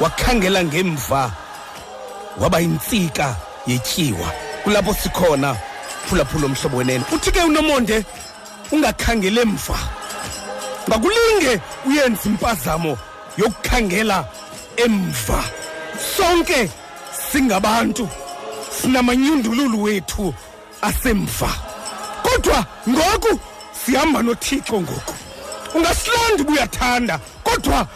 [0.00, 1.32] wakhangela ngemva
[2.40, 4.32] waba yintsika yetyiwa.
[4.64, 5.56] Kulapho sikhona
[6.06, 7.04] phulaphula mhlobo wenene.
[7.12, 8.04] Uthi ke unomonde
[8.72, 9.78] ungakhangele emva.
[10.88, 12.98] Ngakulinge uyenze impazamo
[13.36, 14.24] yokukhangela
[14.76, 15.44] emva.
[16.16, 16.70] Sonke
[17.30, 18.08] singabantu
[18.82, 20.34] sinamanyundululu wethu
[20.82, 21.67] asemva.
[22.38, 23.40] Kodwa ngoku
[23.84, 25.14] sihamba nothixo ngoku.
[25.74, 27.86] Ungasilanda uba uyathanda kodwa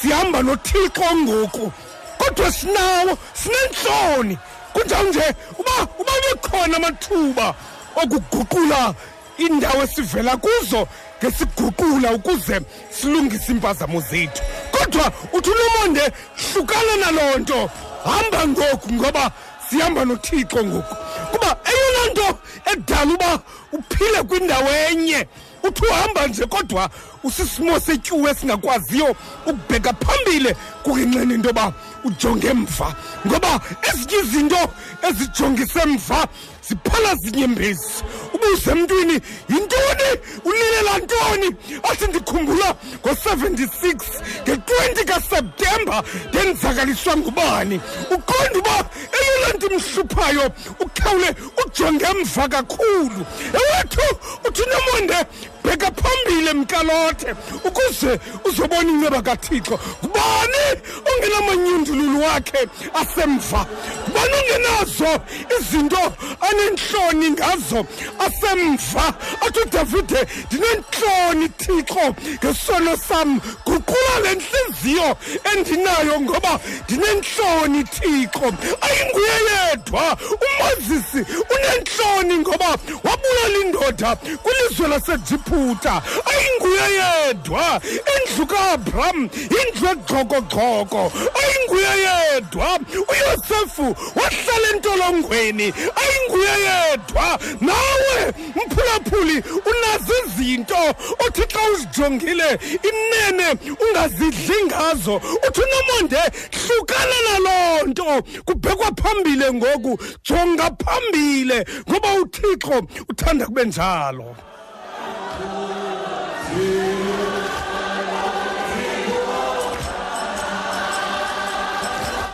[0.00, 1.72] sihamba nothixo ngoku.
[2.18, 4.38] Kodwa sinawo sinentloni
[4.72, 7.54] kunjawunje uba uba bekhona amathuba
[7.96, 8.94] okuguqula
[9.38, 10.88] indawo esivela kuzo
[11.22, 12.60] ngesiguqula ukuze
[12.90, 14.42] silungise impazamo zethu.
[14.72, 17.70] Kodwa uthi unomonde hlukana naloo nto
[18.04, 19.30] hamba ngoku ngoba
[19.70, 20.96] sihamba nothixo ngoku.
[21.32, 22.38] Kuba eyona nto
[22.72, 23.40] edala uba
[23.72, 25.26] uphile kwindawo enye
[25.62, 26.90] uthi uhamba nje kodwa
[27.24, 31.72] usisimo setyuwa esingakwaziyo ukubheka phambile kukenxeni into yoba
[32.04, 32.94] ujonge emva.
[33.26, 34.68] Ngoba ezinye izinto
[35.08, 36.28] ezijongise emva
[36.70, 38.04] ziphala zinyembezi.
[38.34, 39.16] Ubuze emntwini
[39.50, 40.10] yintoni?
[40.44, 41.48] Ulilela ntoni?
[41.82, 43.94] Athi ndikhumbula ngo-76
[44.42, 47.80] nge-20 kaseptemba ndenzakaliswa ngubani.
[48.10, 48.76] Uqonda uba
[49.18, 53.20] eyona nto imhluphayo ukhawule ujonge emva kakhulu.
[53.58, 54.06] Ewethu
[54.48, 55.18] uthi nomonde
[55.64, 59.78] bheka phambili mkalothe ukuze uzobona inceba kathixo.
[60.04, 60.64] Ngubani
[61.10, 63.66] ongenamanyundululu wakhe asemva?
[64.08, 65.20] Ngubani ongenazo
[65.58, 66.12] izinto
[66.60, 67.86] anentloni ngazo
[68.18, 73.40] asemva athi udavide ndinentloni thixo ngesono sam.
[73.64, 75.16] Guqula le ntliziyo
[75.52, 78.52] endinayo ngoba ndinentloni thixo.
[78.80, 82.68] Ayinguye yedwa umozisi unentloni ngoba
[83.04, 86.02] wabulala indoda kwilizwe lasejiphuta
[86.32, 87.80] ayinguye yedwa
[88.16, 91.12] indlu kaabram yindlu egxokogxoko.
[91.40, 95.74] Ayinguye yedwa uyosefu wahlala entolongweni.
[96.02, 100.94] Ayinguye yedwa nawe mphulaphuli unazo izinto
[101.26, 102.58] othi xa uzijongile
[102.90, 103.46] inene
[103.84, 106.20] ungazidli ngazo uthi unomonde
[106.52, 108.22] hlukana naloo nto.
[108.44, 114.36] Kubhekwa phambile ngoku jonga phambile ngoba uthixo uthanda kube njalo.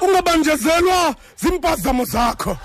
[0.01, 2.57] Ungabanjezelwa zimpazamo zakho.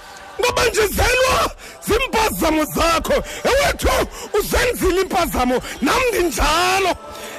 [0.41, 1.51] Ungabanjezelwa
[1.87, 3.13] zimpazamo zakho.
[3.43, 4.07] Ewethu
[4.39, 5.61] uzenzile impazamo.
[5.81, 6.95] Nam ndinjalo.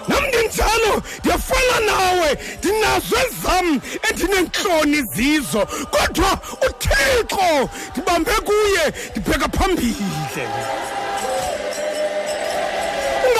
[0.08, 1.02] Nam ndinjalo.
[1.18, 2.38] Ndiyafana nawe.
[2.58, 3.80] Ndinazo ezam
[4.10, 5.66] endineentloni zizo.
[5.90, 6.38] Kodwa
[6.68, 9.96] uthixo ndibambe kuye ndibheka phambili.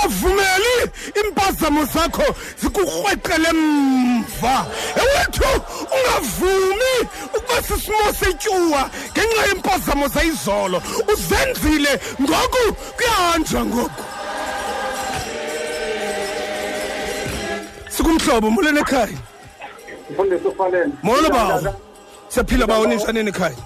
[0.03, 0.91] Ungavumeli
[1.25, 5.63] impazamo zakho zikurhweqele mva ewethu
[5.97, 10.83] ungavumi ukuba sisimo setyuwa ngenxa yempazamo zayizolo.
[11.13, 14.05] Uzenzile ngoku kuyahanjwa ngoku.
[17.89, 19.09] Sikumhlobo molweni ekhaya
[20.11, 21.75] mfundisi ufaleni molo bawo.
[22.29, 23.57] Siyaphila bawo ninjani ekhaya.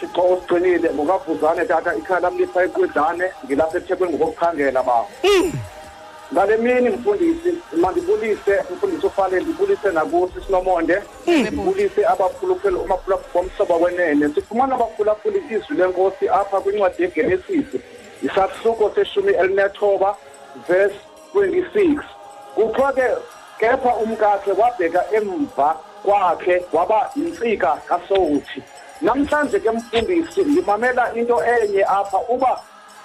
[0.00, 5.08] Thixo usigcinile ngokavuzane tata ikhaya lam lifa ekwidlane ngilapha ethekwini ngokokukhangela bawo
[6.32, 12.76] ngale mini mfundisi mandibulise mfundisi ufaleni ndibulise nakusi sinomonde ndibulise abaphulaphuli
[13.34, 14.28] bomhlobo wenene.
[14.34, 17.80] Sifumana abaphulaphuli izwi lenkosi apha kwincwadi yegenesisi
[18.22, 20.16] isahluko seshumi elinethoba
[20.68, 20.96] verse
[21.34, 22.00] 26
[22.54, 23.02] kuthiwa ke
[23.58, 28.62] kepha umkakhe wabheka emva kwakhe waba yintsika kasowuthi.
[29.02, 32.60] Namhlanje ke mfundisi ngimamela into enye apha uba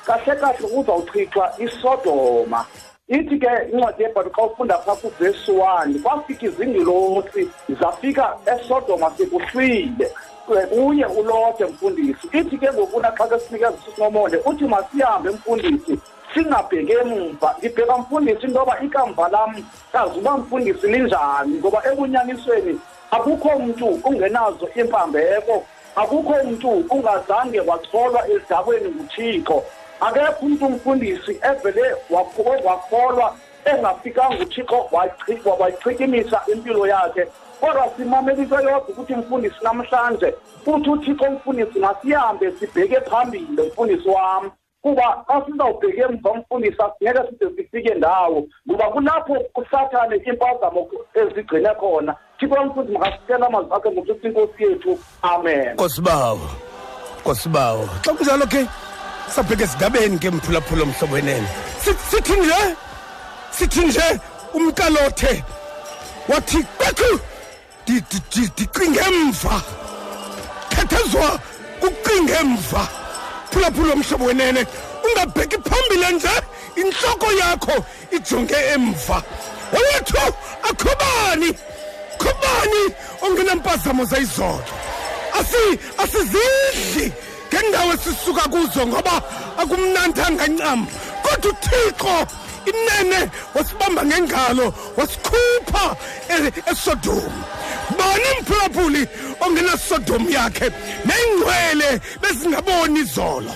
[0.06, 2.66] kahle kahle kuzawuchithwa isodoma.
[3.08, 10.12] Ithi ke incwadi yebhayibhile xa ufunda phaa kuvesi one kwafika izingilosi zafika esodoma sekuhlwile.
[10.46, 12.28] Kuye ulote mfundisi.
[12.34, 16.00] Ithi ke ngokuna xa ke sinikeza sisinomonde uthi masihambe mfundisi
[16.34, 17.56] singabheki emva.
[17.60, 22.80] Ngibheka mfundisi into yoba ikamva lam kazi uba mfundisi linjani ngoba ebunyanisweni
[23.12, 25.66] akukho mntu ungenazo impambeko
[25.96, 29.64] akukho mntu ungazange wacholwa ezidabweni nguthixo.
[30.00, 31.96] Akekho umntu umfundisi evele
[32.66, 33.36] wakholwa
[33.66, 34.88] engafikanga uthixo
[35.60, 37.28] wayichikimisa impilo yakhe.
[37.60, 40.34] Kodwa simamelise yodwa ukuthi mfundisi namhlanje
[40.66, 47.56] futhi uthixo mfundisi masihambe sibheke phambili mfundisi wam kuba xa sizawubheka emva umfundisi ngeke side
[47.56, 52.16] sifike ndawo ngoba kulapho usathane impazamo ezigcine khona.
[52.40, 55.74] Thixo mfundisi makasicela amazwi akhe ngokuthi inkosi yethu amen.
[55.74, 56.50] Nkosibawo
[57.22, 57.90] nkosibawo.
[58.06, 58.68] Xa kunjalo ke
[59.30, 61.48] sabheka esidabeni ke mphulaphula mhlobo wenene
[61.84, 62.76] Si- sithi nje
[63.52, 64.20] sithi nje
[64.54, 65.44] umkalothe
[66.30, 67.20] wathi kwekhu
[67.86, 69.62] di- di- di- dicinge emva.
[70.70, 71.40] Khethezwa
[71.80, 72.88] kucinge emva.
[73.52, 74.66] Phulaphula mhlobo wenene
[75.06, 76.30] ungabheki phambile nje
[76.76, 79.24] intloko yakho ijonge emva.
[79.74, 80.34] Owethu
[82.26, 84.64] akhobani khobani ongenampazamo zayizolo?
[85.34, 87.14] Asi asizidli
[87.54, 89.22] ngendawo esisuka kuzo ngoba
[89.58, 90.88] akumnandanga ncam
[91.24, 92.28] kodwa uthixo
[92.66, 95.96] inene wasibamba ngengalo wasikhupha
[96.30, 97.44] e- esodomu
[97.98, 99.08] bani mphulaphuli
[99.40, 100.72] ongenasodomu yakhe?
[101.06, 103.52] Nengcwele bezingaboni izolo.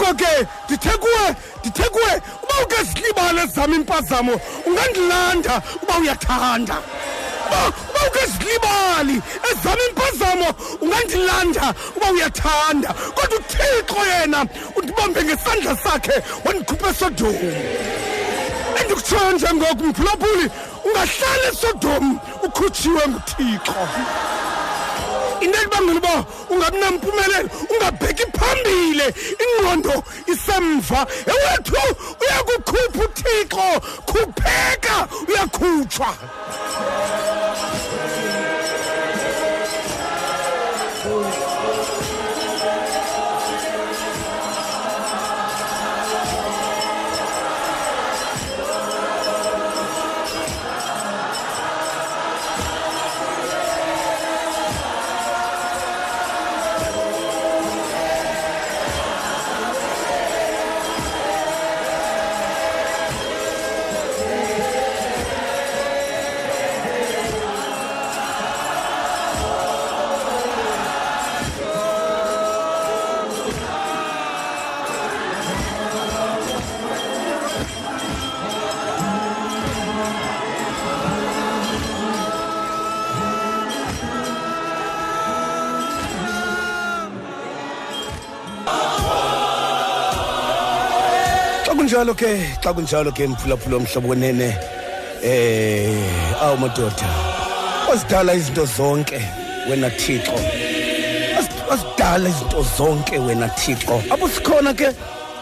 [0.00, 6.76] Ngoko ke ndithe kuwe ndithe kuwe uba ukazilibala zam impazamo ungandilanda uba uyathanda.
[7.46, 12.94] Uba uba ukazilibali ezam impazamo ungandilanda uba uyathanda.
[13.14, 14.46] Kodwa uthixo yena
[14.76, 17.52] undibambe ngesandla sakhe wandikhupha esodomu
[18.80, 20.50] endikutshoyo njengoku mphulaphuli
[20.84, 23.74] ungahlala esodomu ukhutshiwe nguthixo.
[25.40, 29.14] Into elibangela uba ungabi nampumelelo ungabheki phambile
[29.44, 31.06] ingqondo isemva.
[31.32, 31.76] Ewethu
[32.20, 33.80] uyakukhupha uthixo.
[34.06, 36.10] Khupheka uyakhutshwa.
[91.90, 94.54] Kunjalo ke xa kunjalo ke mphulaphula omhlobo wenene
[95.24, 97.08] eh awu madoda
[97.88, 99.18] wazidala izinto zonke
[99.68, 100.32] wena thixo.
[101.34, 104.02] Waz- wazidala izinto zonke wena thixo.
[104.10, 104.94] Apho sikhona ke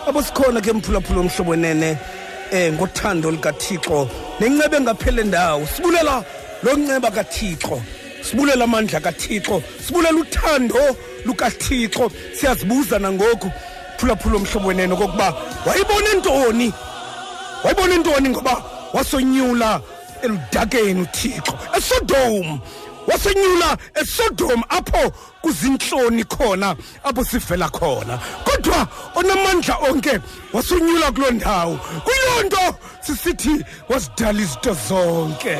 [0.07, 1.99] apho sikhona ke mphulaphula omhlobo wenene
[2.51, 4.09] eh ngothando likathixo
[4.41, 5.67] nenceba engaphele ndawo.
[5.67, 6.25] Sibulela
[6.63, 7.83] lo nceba kathixo
[8.23, 10.97] sibulela amandla kathixo sibulela uthando
[11.27, 12.11] lukathixo.
[12.33, 13.53] Siyazibuza nangoku
[13.99, 15.35] phulaphula omhlobo wenene okokuba
[15.67, 16.73] wayibona ntoni?
[17.65, 18.63] Wayibona intoni ngoba
[18.95, 19.81] wasonyula
[20.23, 22.61] eludakeni uthixo esodom.
[23.09, 28.19] Wasenyula esodom apho kuzintloni khona apho sivela khona.
[28.45, 30.21] Kodwa onamandla onke
[30.53, 31.81] wasonyula kuloo ndawo.
[32.05, 35.59] Kuyiloo nto sisithi wazidala izinto zonke.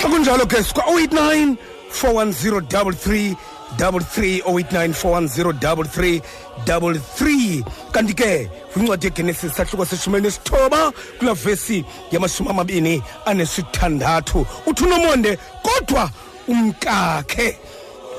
[0.00, 1.56] Xa kunjalo ke sikwa 089
[1.90, 3.36] 410 33
[3.78, 6.22] 089 410
[6.64, 14.46] 33 kanti ke kwincwadi yegenesis sahluko seshumi nesithoba kulaa vesi yamashumi amabini anesithandathu.
[14.66, 16.10] Uthi unomonde kodwa
[16.48, 17.58] umkakhe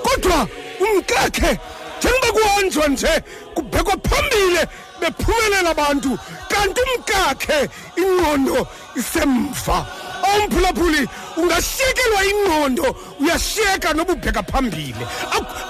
[0.04, 0.48] kodwa
[0.80, 1.60] umkakhe
[1.98, 3.24] njengoba kuhanjwa nje
[3.54, 4.68] kubhekwa phambile
[5.02, 6.20] bephumelela abantu
[6.50, 9.86] kanti umkakhe ingqondo isemva.
[10.24, 11.08] Awumphulaphuli
[11.38, 15.06] ungashiyekelwa ingqondo uyashiyeka noba ubheka phambili.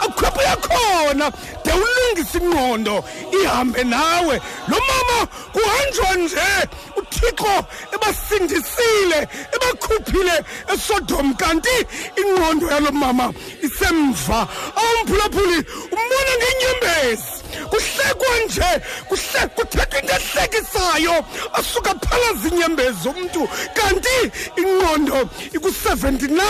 [0.02, 1.32] Akhwepho yakhona
[1.66, 3.04] de ulungise ingqondo
[3.42, 4.42] ihambe nawe.
[4.68, 6.48] Lo mama kuhanjwa nje
[6.96, 10.44] uthixo ebasindisile ebakhuphile
[10.74, 11.34] esodom.
[11.36, 11.78] Kanti
[12.18, 14.48] ingqondo yalo mama isemva.
[14.76, 15.58] Awumphulaphuli
[15.92, 17.38] umbona ngenyembezi.
[17.70, 19.68] Kuhlekwa nje kuthethwa
[20.00, 26.42] into ehlekisayo asuka phalaza inyembezi zomntu kanti ingqondo iku-79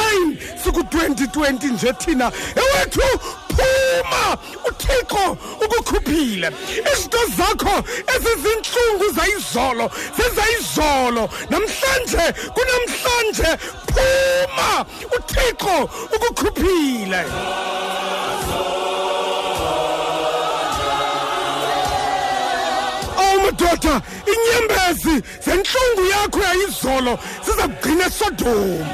[0.63, 2.31] siku-2020 nje thina.
[2.55, 3.01] Ewethu
[3.57, 4.37] phuma!
[4.67, 6.51] Uthixo ukukhuphile.
[6.93, 7.83] Izinto zakho
[8.15, 11.29] ezizintlungu zayizolo zezayizolo.
[11.49, 12.25] Namhlanje
[12.55, 13.49] kunamhlanje
[13.87, 14.85] phuma!
[15.17, 17.25] Uthixo ukukhuphile.
[23.47, 24.01] Madoda
[24.33, 28.87] inyembezi zentlungu yakho yayizolo ziza kugcina esodomu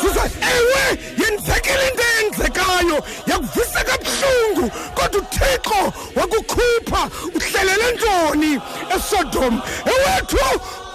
[0.00, 0.24] siza
[0.54, 0.84] ewe
[1.20, 8.60] yenzekile into eyenzekayo yakuvisa kabuhlungu kodwa uthixo wakukhupha uhlelele ntoni
[8.96, 9.62] esodomu
[9.92, 10.38] ewethu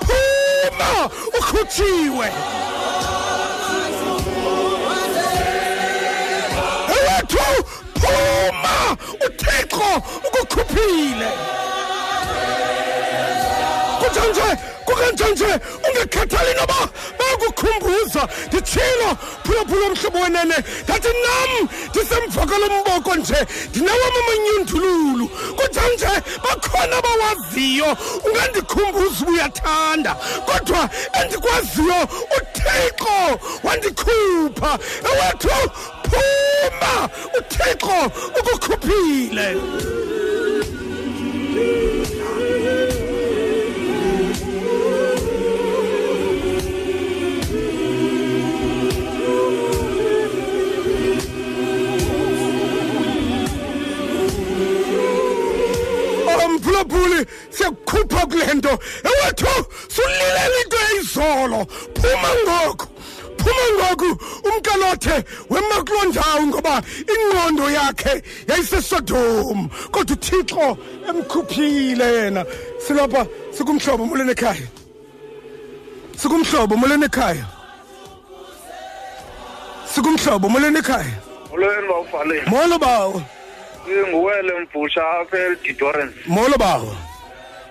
[0.06, 1.10] phuma
[1.40, 2.28] ukhutshiwe
[6.96, 7.46] ewethu
[8.00, 9.90] phuma uthixo
[10.28, 11.30] ukukhuphile.
[14.10, 15.60] Kunjanje kukanjanje.
[15.88, 16.89] Ungekhathali noba
[17.20, 19.10] bayakukhumbuza nditshilo
[19.43, 20.55] phulaphula umhlobo wenene.
[20.84, 23.38] Ndathi nam ndisemvakalo mboko nje
[23.70, 25.28] ndinawam amanyundululu.
[25.28, 27.97] Kunjanje bakhona abawaziyo.
[28.26, 30.16] Ungandikhumbuza uba uyathanda.
[30.45, 30.89] Kodwa
[31.22, 31.99] endikwaziyo
[32.38, 34.80] uthixo wandikhupha.
[35.10, 35.49] Ewethu
[36.10, 37.10] phuma!
[37.38, 39.57] Uthixo ukukhuphile
[69.00, 70.78] yayisesodomu kodwa uthixo
[71.10, 72.45] emkhuphile yena.
[72.78, 74.68] Silapha sikumhlobo molweni ekhaya.
[76.18, 77.45] Sikumhlobo molweni ekhaya.
[79.86, 81.18] Sikumhlobo molweni ekhaya.
[81.50, 83.22] Molweni bawufaleni molo bawo.
[84.10, 86.95] Nguwele mbhusha apha elididorens molo bawo.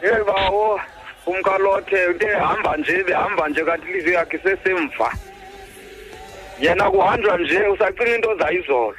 [0.03, 0.81] Yeyi bawo
[1.26, 5.12] umkalothe into ehamba nje behamba nje kanti ilizwe yakhe sesemva.
[6.61, 8.97] Yena kuhanjwa nje usacinga into zayizolo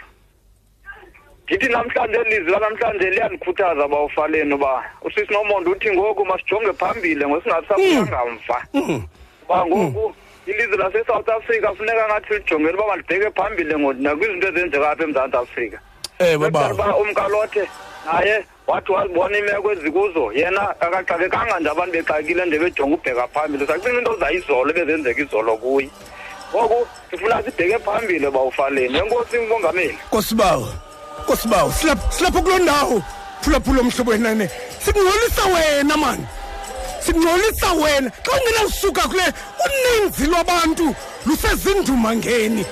[1.50, 8.60] ndithi namhlanje elizwi lanamhlanje liyandikhuthaza bawufaleni uba usisi nomonde uthi ngoku masijonge phambili ngosingasaphanga mva.
[9.46, 10.14] Uba ngoku
[10.46, 15.80] ilizwe lase-south africa funeka ngathi lijongele uba malibheke phambili ngo- nakwizinto ezenzeka apha emzantsi afrika.
[16.20, 17.68] Ewe Kwenzela bawo uba umkalothe
[18.06, 20.32] naye wathi wazibona imeko ezikuzo.
[20.34, 23.68] Yena akaxakekanga nje abantu bexakile nje bejonga ubheka phambili.
[23.68, 25.90] Sacinga into zayizolo ebezenzeka izolo kuye.
[26.52, 29.98] Ngoku sifuna sibheke phambili bawufaleni enkosi mongameli.
[30.12, 30.68] Kosibawo
[31.28, 33.04] kosibawo silapha silapha kuloo ndawo.
[33.42, 34.50] Phulaphula umhlobo wenene
[34.86, 36.26] sikungcolisa wena mani
[37.06, 38.12] sikungcolisa wena.
[38.24, 39.34] Xa ungenawusuka kule
[39.66, 40.96] uninzi lwabantu.
[41.26, 42.66] Lusezindumangeni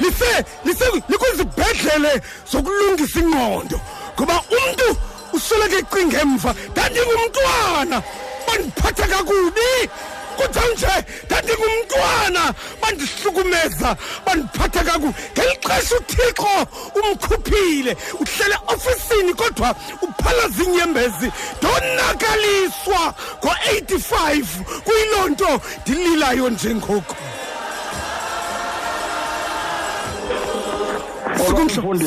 [0.00, 2.20] lise lise likwizibhedlele
[2.52, 3.80] zokulungisa ingqondo.
[4.16, 4.96] Ngoba umntu
[5.32, 8.02] usoloko ecinga emva ndandingumntwana
[8.46, 9.90] bandiphatha kakubi.
[10.36, 10.94] Kunjanje
[11.26, 16.54] ndandingumntwana bandihlukumeza bandiphatha kakubi ngeli xesha uthixo
[16.98, 21.28] umkhuphile uhlele ofisini kodwa uphalaza inyembezi
[21.58, 24.44] ndonakaliswa ngo-85
[24.84, 27.16] kuyiloo nto ndililayo njengoku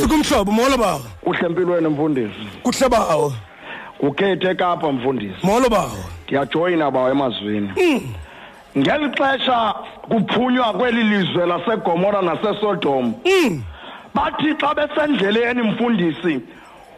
[0.01, 1.01] sikumhlobo molo bawo.
[1.23, 2.33] Kuhle empilweni mfundisi.
[2.63, 3.33] Kuhle bawo.
[4.03, 5.35] Ngukethe ekapa mfundisi.
[5.43, 6.03] Molo bawo.
[6.29, 7.71] Ndiyajoyina bawo emazwini
[8.77, 13.13] ngeli xesha kuphunywa kweli lizwe lasegomora nasesodom.
[14.13, 16.39] Bathi xa besendleleni mfundisi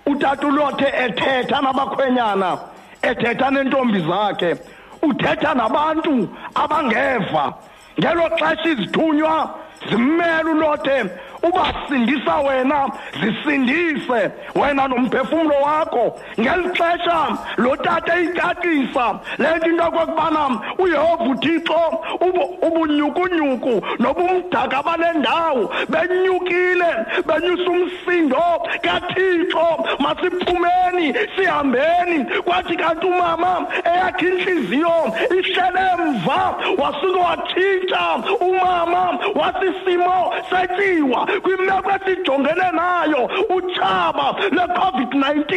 [0.06, 2.58] utatulothe ethetha nabakhwenyana
[3.02, 4.56] ethetha nentombi zakhe
[5.02, 7.54] uthetha nabantu abangeva.
[8.00, 9.56] Ngelo xesha izithunywa
[9.90, 11.06] zimmele ulothe
[11.44, 12.89] uba sindisa wena
[13.20, 14.32] zisindise.
[14.56, 21.82] Wena nomphefumlo wakho ngeli xesha lo tata eyicacisa le nto into okokubana uyehova uthixo
[22.22, 26.89] ubu- ubunyukunyuku nobumdaka bale ndawo benyukile
[27.26, 28.44] benyusa umsindo
[28.82, 29.66] kathixo.
[30.00, 32.26] Masiphumeni sihambeni.
[32.46, 34.94] Kwathi kanti umama eyakhe intliziyo
[35.38, 38.04] ihlele mva wasuke watshintsha
[38.42, 41.28] umama wasisimo setyiwa.
[41.44, 45.54] Kwimeko esijongene nayo utshaba le-covid-19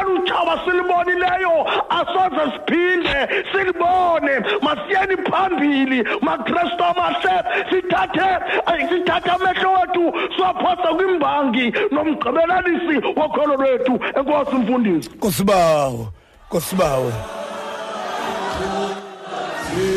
[0.00, 1.54] elutshaba silibonileyo.
[1.98, 4.34] Asoze siphinde silibone.
[4.62, 7.36] Masiyeni phambili makrestu amahle.
[7.70, 8.28] Sithathe
[8.66, 10.04] ay, sithathe amehlo wethu
[10.36, 15.10] siwaphosa kwimbangi nomgqibelanisi wokholo lwethu enkosi mfundisi.
[15.10, 16.12] Kosibawo
[16.48, 17.12] kosibawo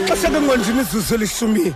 [0.08, 1.74] xa seke ngonje imizuzu elishumi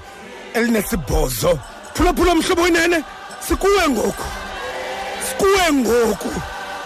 [0.54, 1.60] elinesibhozo
[1.94, 3.04] phulaphula mhlobo wenene.
[3.48, 4.24] Sikuwe ngoku.
[5.30, 6.34] Sikuwe ngoku.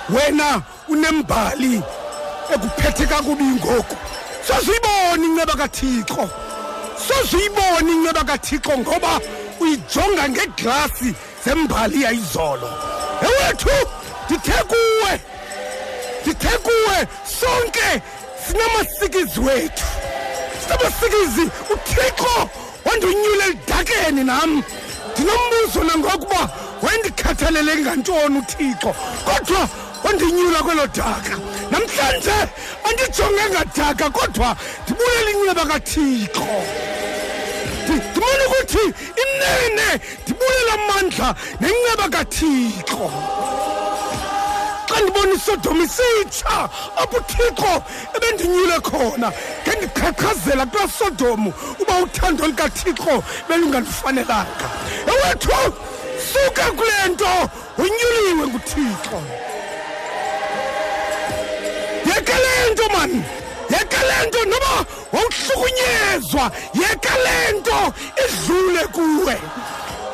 [0.09, 1.81] Wena unembali
[2.53, 3.95] ekuphethe kakubi ngoku.
[4.47, 6.29] Sozuyibona inceba kathixo.
[7.07, 9.19] Sozuyibona inceba kathixo ngoba
[9.59, 12.69] uyijonga ngeglasi zembali yayizolo.
[13.21, 13.69] Ewethu
[14.29, 15.21] ndithe kuwe.
[16.21, 17.07] Ndithe kuwe
[17.39, 18.01] sonke
[18.47, 19.85] sinamasikizi wethu.
[20.63, 22.49] Sinamasikizi uthixo
[22.85, 24.63] wandinyula elidakeni nam.
[25.19, 26.49] Ndinombuzo nangokuba
[26.81, 28.95] wayendikhathalele ngantoni uthixo
[29.25, 29.67] kodwa
[30.03, 31.37] wandinyula kwelo daka.
[31.71, 32.31] Namhlanje
[32.83, 36.47] andijonge ngadaka kodwa ndibulela inceba kathixo.
[37.87, 38.83] Ndi- ndibona ukuthi
[39.23, 39.87] inene
[40.23, 43.11] ndibulela amandla nenceba kathixo.
[44.97, 47.83] Xa ndibona isodom isitsha apho uthixo
[48.15, 49.31] ebendinyule khona.
[49.67, 51.47] Ngendiqhaqhazela kulaa sodom
[51.79, 54.67] uba uthando likathixo belungandifanelanga.
[55.11, 55.73] Ewethu
[56.31, 59.19] suka kule nto unyuliwe nguthixo.
[62.05, 63.23] Yeka le nto mani
[63.69, 67.93] yeka le nto noba wawuhlukunyezwa yeka le nto
[68.23, 69.37] idlule kuwe.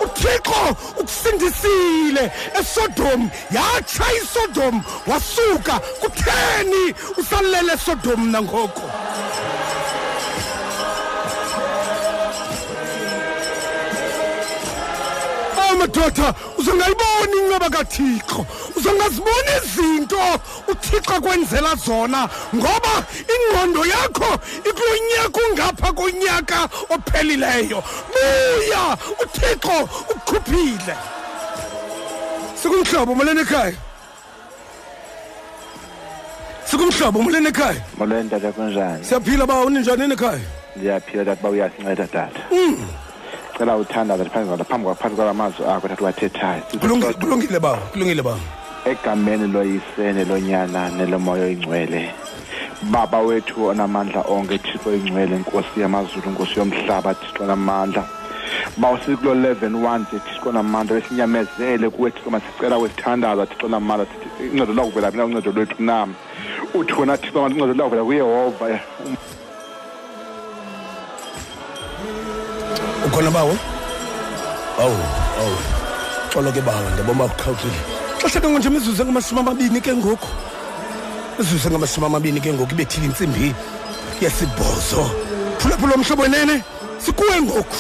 [0.06, 3.30] Uthixo ukusindisile esodom.
[3.52, 5.80] Yatsha isodom wasuka.
[6.02, 8.82] Kutheni usalele esodom nangoku
[15.84, 18.46] madoda uzongayiboni inceba kathixo.
[18.76, 20.18] Uzongazibona izinto
[20.68, 22.94] uthixo akwenzela zona ngoba
[23.34, 27.84] ingqondo yakho ikulo nyaka ungapha konyaka ophelileyo.
[28.14, 30.96] Buya uthixo ukukhuphile
[32.62, 33.76] sikumhlobo molweni ekhaya.
[36.66, 37.82] Sikumhlobo molweni ekhaya.
[37.98, 40.48] Molweni tata kunjani siyaphila ba uninjani ekhaya?
[40.76, 42.40] Ndiyaphila tata uba uyasinceda tata.
[42.50, 42.78] Cela
[43.60, 48.36] uthandaza phambi kwala phambi kwaphambi kwala mazwi akho tata uwathethayo Kulungi- kulungile ba kulungile ba
[48.86, 52.12] egameni loyise nelonyana nelomoya oyingcwele
[52.92, 58.04] baba wethu onamandla onke thixo oyingcwele nkosi yamazulu nkosi yomhlaba thixo onamandla.
[58.78, 64.74] Bawusikulo 11 1 nje thixo onamandla besinyamezele kuwe thixo masicela wesithandaza thixo onamandla Thixo, uncedo
[64.74, 66.14] lakuvela mina uncedo lwethu nam.
[66.74, 68.80] Uthi wona thixo manje uncedo lakuvela kuyehova.
[73.14, 73.58] Ukhona bawo
[74.82, 74.98] awu
[75.40, 75.58] awu.
[76.34, 77.80] Xolo ke bawo ndaboma kuqhawukile
[78.18, 80.28] xesha ke nje imizuzu engamashumi amabini ke ngoku.
[81.38, 83.54] Imizuzu engamashumi amabini ke ngoku ibethile intsimbi
[84.22, 85.12] yesibhozo
[85.60, 86.64] phulaphula omhlobo nene.
[86.98, 87.76] Sikuwe ngoku.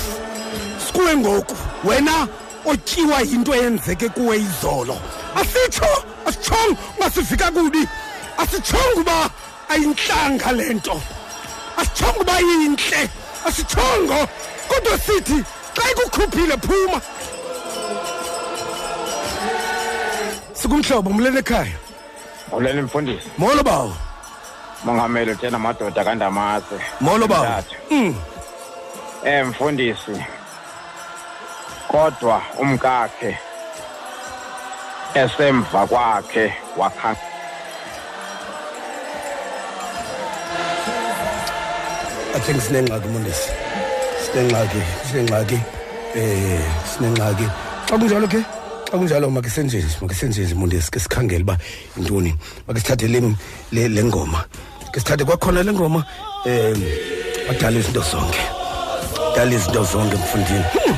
[0.85, 1.55] Sikuwe ngoku.
[1.83, 2.27] Wena
[2.65, 4.97] otyiwa yinto eyenzeke kuwe izolo.
[5.35, 5.89] Asitsho
[6.27, 7.87] asitshongo ungasivika kubi.
[8.37, 9.29] Asitshongo uba
[9.69, 11.01] ayintlanga le nto.
[11.77, 13.09] Asitshongo uba yintle
[13.45, 14.27] asitshongo
[14.67, 15.43] kodwa sithi
[15.75, 17.01] xa ikukhuphile phuma.
[20.53, 21.77] Sikumhlobo mlele ekhaya.
[22.51, 23.29] Molweni mfundisi.
[23.37, 23.95] Molo bawo.
[24.83, 26.77] Mongameli uthena madoda kandamase.
[27.01, 27.63] Molo bawo.
[27.91, 28.15] Mm.
[29.25, 30.25] eh mfundisi.
[31.87, 33.37] Kodwa umkakhe
[35.13, 37.15] esemva kwakhe wakha
[42.35, 42.59] i think
[44.33, 45.57] sinengxaki mondesi sinengxaki sinengxaki
[46.15, 46.61] eh
[46.93, 47.45] sinengxaki.
[47.89, 48.39] Xa kunjalo ke
[48.89, 51.57] xa kunjalo make senje nje make senje nje mondesi ke sikhangele uba
[51.97, 52.33] yintoni.
[52.67, 53.19] Make sithathe le
[53.71, 54.45] le le ngoma.
[54.91, 56.01] Ke sithathe kwakhona le ngoma
[56.45, 56.81] um
[57.47, 58.41] wadala izinto zonke.
[59.35, 60.97] Dala izinto zonke mfundini Hmm.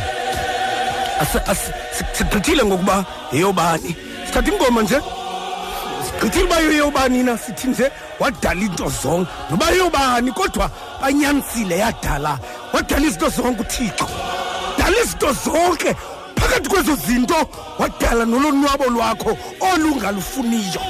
[1.20, 3.96] Ase- ase- si- sigqithile ngokuba yeyobani.
[4.28, 5.00] Sithatha ingoma nje.
[6.20, 9.30] Sigqithile uba yeyobani na sithi nje wadala into zonke.
[9.50, 10.70] Noba yeyobani kodwa
[11.02, 12.40] banyanisile yadala.
[12.74, 14.08] Wadala izinto zonke uthixo.
[14.78, 15.96] Dala izinto zonke.
[16.36, 17.36] Phakathi kwezo zinto
[17.80, 20.82] wadala nolonwabo lwakho olungalufuniyo.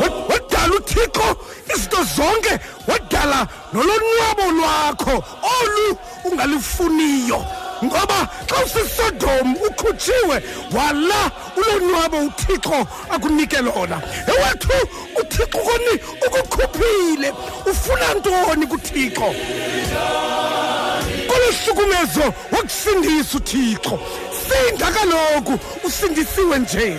[0.00, 1.36] Wa- wadala uthixo
[1.74, 2.58] izinto zonke.
[2.88, 5.24] Wadala nolonwabo lwakho
[5.60, 7.44] olu ungalufuniyo.
[7.84, 14.02] Ngoba xa usisodom ukhutshiwe wala ulonwabo uthixo akunike lona.
[14.26, 14.88] Ewethu
[15.20, 17.32] uthixo koni ukukhuphile
[17.70, 19.34] ufuna ntoni kuthixo?
[21.28, 23.98] Koluhlukumezo wakusindisa uthixo.
[24.46, 26.98] Sinda kaloku usindisiwe nje.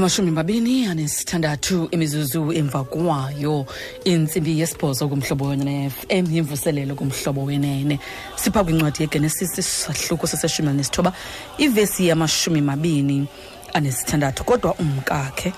[0.00, 3.66] Ngamashumi mabini anesithandathu imizuzu emva kwayo.
[4.04, 7.98] Intsimbi yesibhozo kumhlobo wene-fm yimvuselelo kumhlobo wenene
[8.36, 11.12] sipha kwincwadi yegenesis isahluko seseshumi anesithoba
[11.58, 13.26] ivesi yamashumi mabini
[13.74, 15.52] anesithandathu kodwa umkakhe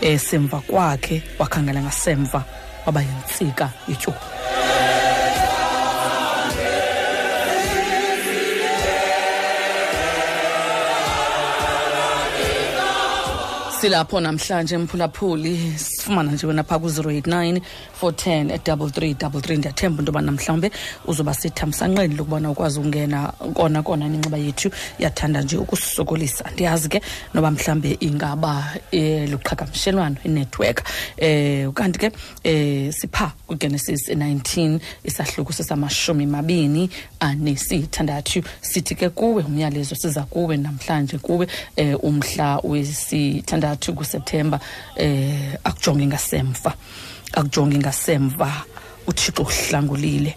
[0.00, 2.44] esemva kwakhe wakhangela ngasemva
[2.86, 4.29] waba yintsika yetyuwa
[13.80, 15.74] silapho namhlanje mphulaphuli.
[15.78, 17.60] Sifumana nje wena phaa ku-089
[18.00, 20.70] 410 3333 ndiyathemba into yoba namhlawumbe
[21.04, 24.70] uzoba sethamsanqeni lokubana ukwazi ukungena kona kona nenxiba yethu.
[24.98, 26.44] Yathanda nje ukusisokolisa.
[26.52, 27.00] Ndiyazi ke
[27.34, 30.82] noba mhlawumbe ingaba um luqhagamshelwano inetwork
[31.22, 32.12] um kanti ke
[32.44, 36.90] um sipha kwigenesis 19 isahluko sesamashumi mabini
[37.20, 38.42] anesithandathu.
[38.60, 41.46] Sithi ke kuwe umyalezo siza kuwe namhlanje kuwe
[41.76, 44.60] um umhla wesithandathu kuseptemba
[45.00, 46.74] um akujonge ngasemva.
[47.32, 48.50] Akujonge ngasemva
[49.06, 50.34] uthixo uhlangulile.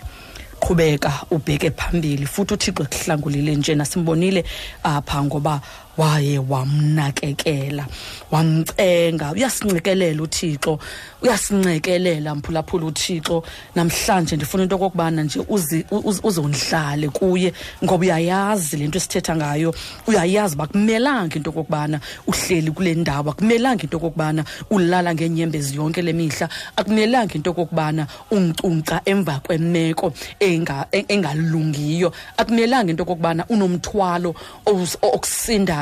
[0.59, 4.43] Qhubeka ubheke phambili futhi uthixo ekuhlangulile nje nasimbonile
[4.83, 5.61] apha ngoba
[5.97, 7.85] waye wamnakekela
[8.31, 10.79] wamcenga uyasincekelela uthixo
[11.21, 13.43] uyasincekelela mphulaphula uthixo.
[13.75, 19.75] Namhlanje ndifuna into okokubana nje uzi- uz- uzondlale kuye ngoba uyayazi le nto esithetha ngayo.
[20.07, 26.13] Uyayazi uba kumelanga into okokubana uhleli kule ndawo akumelanga into okokubana ulala ngeenyembezi yonke le
[26.13, 34.35] mihla akumelanga into okokubana uncunca emva kwemeko enga- e- engalungiyo akumelanga into okokubana unomthwalo
[34.65, 34.97] owus-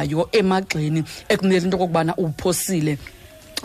[0.02, 2.98] okusindayo emagxeni ekumele into okokubana uwuphosile.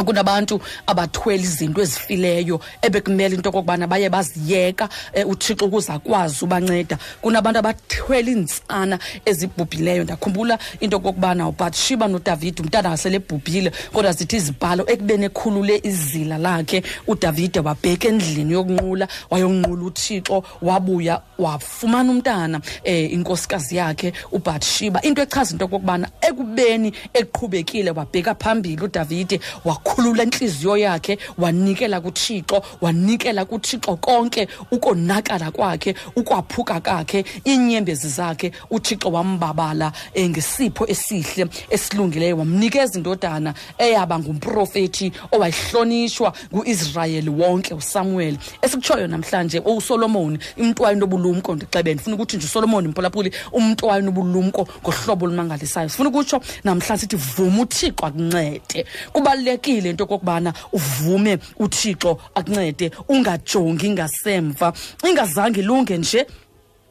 [0.04, 6.98] Kunabantu abathwele izinto ezifileyo ebekumele into okokubana baye baziyeka um uthixo ukuze akwazi ubanceda.
[7.22, 10.04] Kunabantu abathwele iintsana ezibhubhileyo.
[10.04, 16.82] Ndakhumbula into okokubana ubatshiba nodavide umntana asele ebhubhile kodwa zithi izibhalo ekubeni ekhulule izila lakhe
[17.06, 25.52] udavide wabheka endlini yokunqula wayonqula uthixo wabuya wafumana umntana um inkosikazi yakhe ubatshiba into echaza
[25.52, 29.40] into okokubana ekubeni eqhubekile wabheka phambili udavide
[29.86, 39.08] wakhulula intliziyo yakhe wanikela kuthixo wanikela kuthixo konke ukonakala kwakhe ukwaphuka kwakhe iinyembezi zakhe uthixo
[39.10, 48.36] wambabala ngesipho esihle esilungileyo wamnikeza indodana eyaba ngumprofethi owayihlonishwa nguisrayeli wonke usamuel.
[48.62, 55.88] Esikutshoyo namhlanje usolomoni umntu wayenobulumko ndixebe ndifuna ukuthi nje usolomoni mphulaphuli umntu wayenobulumko ngohlobo olumangalisayo.
[55.88, 58.86] Sifuna ukutsho namhlanje sithi vuma uthixo akuncede.
[59.12, 64.72] Kubalulekile into okokubana uvume uthixo akuncede ungajongi ngasemva
[65.08, 66.26] ingazange ilunge nje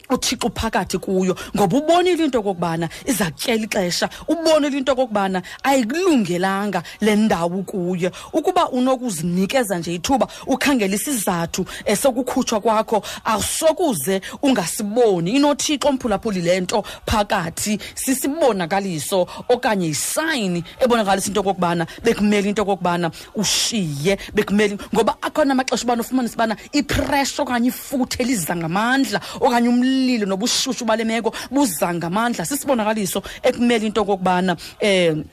[0.10, 7.16] uthixo phakathi kuyo ngoba ubonile into okokubana iza kutyela ixesha ubonile into okokubana ayikulungelanga le
[7.16, 15.32] ndawo kuyo ukuba unokuzinikeza nje ithuba ukhangela isizathu esokukhutshwa kwakho awusokuze ungasiboni.
[15.32, 24.18] Inothixo mphulaphuli le nto phakathi sisibonakaliso okanye yisayini ebonakalisa into okokubana bekumele into okokubana ushiye
[24.34, 30.86] bekumele ngoba akhona amaxesha ubana ufumanisa ubana ipresha okanye ifuthe liza ngamandla okanye umlilo nobushushu
[30.86, 35.24] bale meko buza ngamandla sisibonakaliso ekumele into okokubana um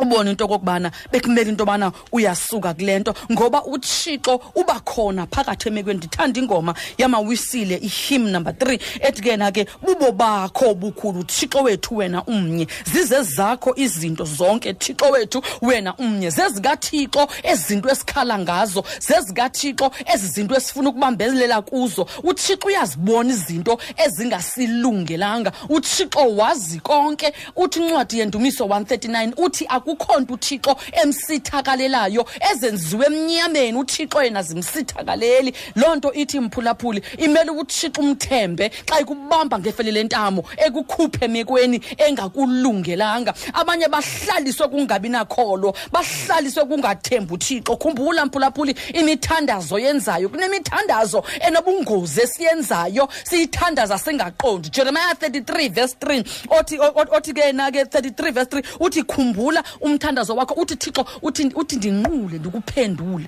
[0.00, 5.98] ubone into okokubana bekumele into yobana uyasuka kule nto ngoba uthixo uba khona phakathi emekweni.
[5.98, 11.96] Ndithanda ingoma yamawisile ihim number three ethi ke na ke bubo bakho bukhulu thixo wethu
[11.96, 12.66] wena umnye.
[12.92, 16.30] Zize zakho izinto zonke thixo wethu wena umnye.
[16.30, 22.06] Zezikathixo ezi zinto esikhala ngazo zezikathixo ezi zinto esifuna ukubambelela kuzo.
[22.22, 25.52] Uthixo uyazibona izinto ezingasilungelanga.
[25.68, 27.32] Uthixo wazi konke.
[27.56, 33.78] Uthi incwadi yendumiso 139 uthi akukho nto uthixo emsithakalelayo ezenziwe emnyameni.
[33.78, 35.54] Uthixo yena zimsithakaleli.
[35.76, 43.34] Loo nto ithi mphulaphuli imele uthixo umthembe xa ikubamba ngefele lentamo ekukhuphe emekweni engakulungelanga.
[43.54, 47.76] Abanye bahlaliswe kungabi nakholo bahlaliswe kungathembi uthixo.
[47.76, 50.28] Khumbula mphulaphuli imithandazo yenzayo.
[50.28, 53.08] Kunemithandazo enobungozi esiyenzayo.
[53.24, 54.70] Siyithandaza singaqondi.
[54.70, 59.02] Jeremiah 33 verse 3 othi o- o- othi ke na ke 33 verse 3 uthi
[59.02, 63.26] khumbula umthandazo wakho uthi thixo uthi uthi ndinqule ndikuphendule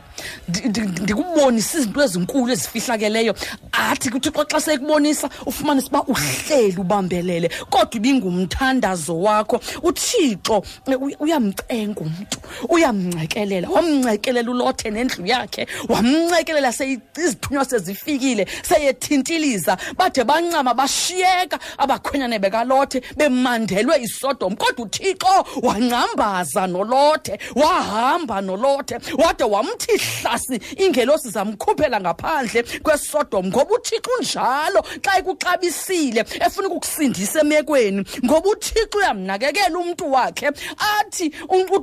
[0.48, 3.34] ndi- ndi- ndikubonise izinto ezinkulu ezifihlakeleyo.
[3.72, 9.60] Athi kuthixo xa sekubonisa ufumanise uba uhleli ubambelele kodwa ibingumthandazo wakho.
[9.82, 12.38] Uthixo eh, uy- uyamcenga umntu
[12.68, 23.02] uyamncekelela wamncekelela ulothe nendlu yakhe wamncekelela seyi- izithunywa sezifikile seyethintiliza bade bancama bashiyeka abakhwenyane bekalothe
[23.16, 25.46] bemandelwe isodom kodwa uthixo
[26.42, 33.46] wangcambaza nolothe wahamba nolothe wade wamthi hlasi ingelosi zamkhuphela ngaphandle kwesodom.
[33.46, 40.50] Ngoba uthixo unjalo xa ekuxabisile efuna ukukusindisa emekweni ngoba uthixo uyamnakekela umntu wakhe.
[41.00, 41.32] Athi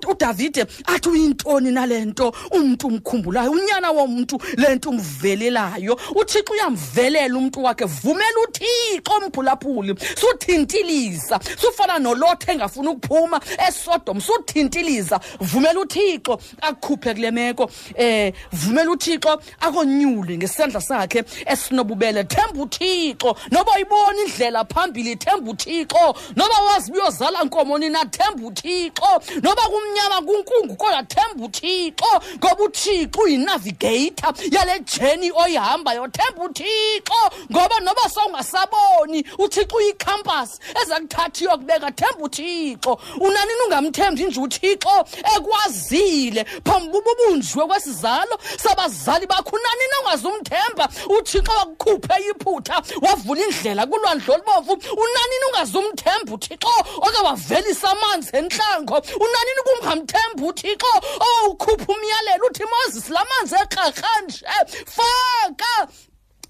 [0.07, 5.99] udavide athi uyintoni nale nto umntu umkhumbulayo unyana womntu le nto umvelelayo?
[6.16, 15.80] Uthixo uyamvelela umntu wakhe vumela uthixo mphulaphuli suthintiliza sufana nolothe engafuni ukuphuma esodom suthintiliza vumela
[15.80, 17.70] uthixo akukhuphe kule meko.
[17.96, 22.24] Eh vumela uthixo akonyule ngesandla sakhe esinobubele.
[22.24, 26.16] Themba uthixo noba uyibona indlela phambili themba uthixo.
[26.36, 29.22] Noba wazi uyozala nkomo nina themba uthixo.
[29.44, 32.22] Noba kumnyama kunkungu kodwa themba uthixo.
[32.38, 36.08] Ngoba uthixo uyinavigator yale jeni oyihambayo.
[36.08, 37.20] Themba uthixo
[37.52, 41.92] ngoba noba sowungasaboni uthixo uyikhampasi eza kuthatha iyokubeka.
[41.92, 44.28] Themba uthixo unanini ungamthembi?
[44.30, 44.95] Nje uthixo
[45.36, 49.49] ekwazile phambi bubunjwe kwesizalo sabazali bakho.
[49.49, 56.69] Unanini ongazumthemba uthixo wakukhuphe iphutha wavula indlela kulwandle olubomvu unanini ungazumthemba uthixo
[57.01, 58.95] oke wavelisa amanzi entlango?
[59.25, 60.88] Unanini kungamthemba uthixo
[61.25, 64.45] owawukhupha umyalelo uthi moses la manzi ekrakra nje
[64.86, 65.88] faka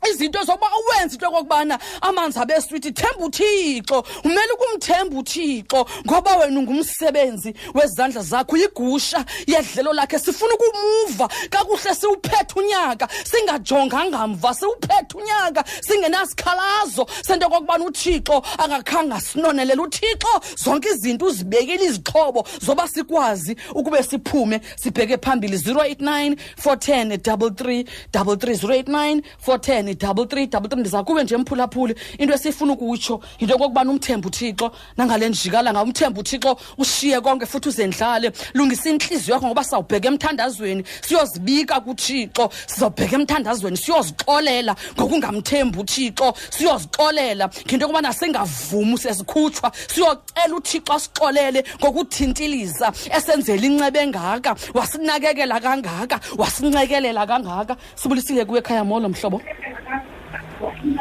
[0.08, 4.04] izinto zokuba uwenze into okokubana amanzi abe swithi themba uthixo.
[4.24, 8.56] Umele ukumthemba uthixo ngoba wena ungumsebenzi wezandla zakho.
[8.56, 11.30] Uyigusha yedlelo lakhe sifuna ukumuva.
[11.50, 20.89] Kakuhle siwuphethe unyaka singajonganga mva siwuphethe unyaka singenasikhalazo sento okokubana uthixo angakhange asinonelela uthixo zonke
[20.89, 25.58] izinto uzibekile izixhobo zoba sikwazi ukube siphume sibheke phambili.
[25.58, 33.20] 089 410 33 33 089 410 33 33 ndiza kuwe nje mphulaphuli into esifuna ukutsho
[33.40, 38.32] yinto yokokubana umthemba uthixo nangale njikalanga umthemba uthixo ushiye konke futhi uzendlale.
[38.54, 42.50] Lungisa intliziyo yakho ngoba sawubheka emthandazweni siyozibika kuthixo.
[42.68, 49.72] Sizobheka emthandazweni siyozixolela ngokungamthembi uthixo siyozixolela ngento yokubana singavumi sesikhutshwa.
[49.88, 57.76] Siyocela uthixo asixolele ngokuthintiliza esenzela incebe engaka wasinakekela kangaka wasincekelela kangaka.
[57.96, 59.42] Sibulisile kuwe ekhaya molo mhlobo.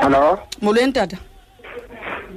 [0.01, 0.39] Hello.
[0.63, 1.17] molweni tata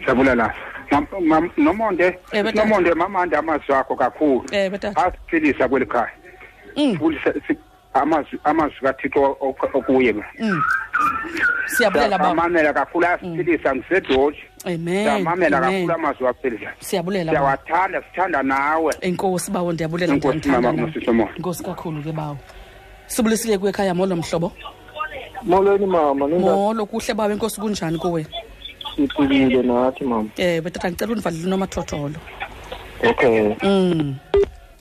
[0.06, 0.54] Siyabulela.
[0.92, 2.66] Mam- mam- Nomonde, Eh, betata.
[2.66, 4.44] Nomonde mamande amazwi akho kakhulu.
[4.52, 5.06] Eh, betata.
[5.06, 6.10] Asiphilisa kweli khaya.
[6.78, 6.92] Mm.
[6.92, 7.58] Sifundise si-
[7.94, 10.14] amazwi amazwi kaThixo ok- okuye.
[10.40, 10.62] Mm.
[11.66, 14.38] siyabulela baba Siyamamela kakhulu asiphilisa ngisedoji.
[14.66, 15.88] amen Siyamamela amen.
[15.88, 16.72] kakhulu amazwi aphilisa.
[16.80, 18.94] siyabulela baba Siyawathanda sithanda nawe.
[19.02, 20.92] enkosi bawo ndiyabulela Enkosi ndiyanithanda mama nawe.
[20.92, 21.30] ngosiso moya.
[21.36, 22.38] inkosi kakhulu ke bawo
[23.08, 24.52] sibulisile kuwe ekhaya molo mhlobo
[25.44, 28.26] molweni mama ninda molo kuhle bawo enkosi kunjani kuwe?
[28.96, 30.30] Siphilile nathi mama.
[30.38, 32.20] Um betata ngicela undivalele unomathotholo
[33.04, 33.56] okay.
[33.64, 34.16] Mm.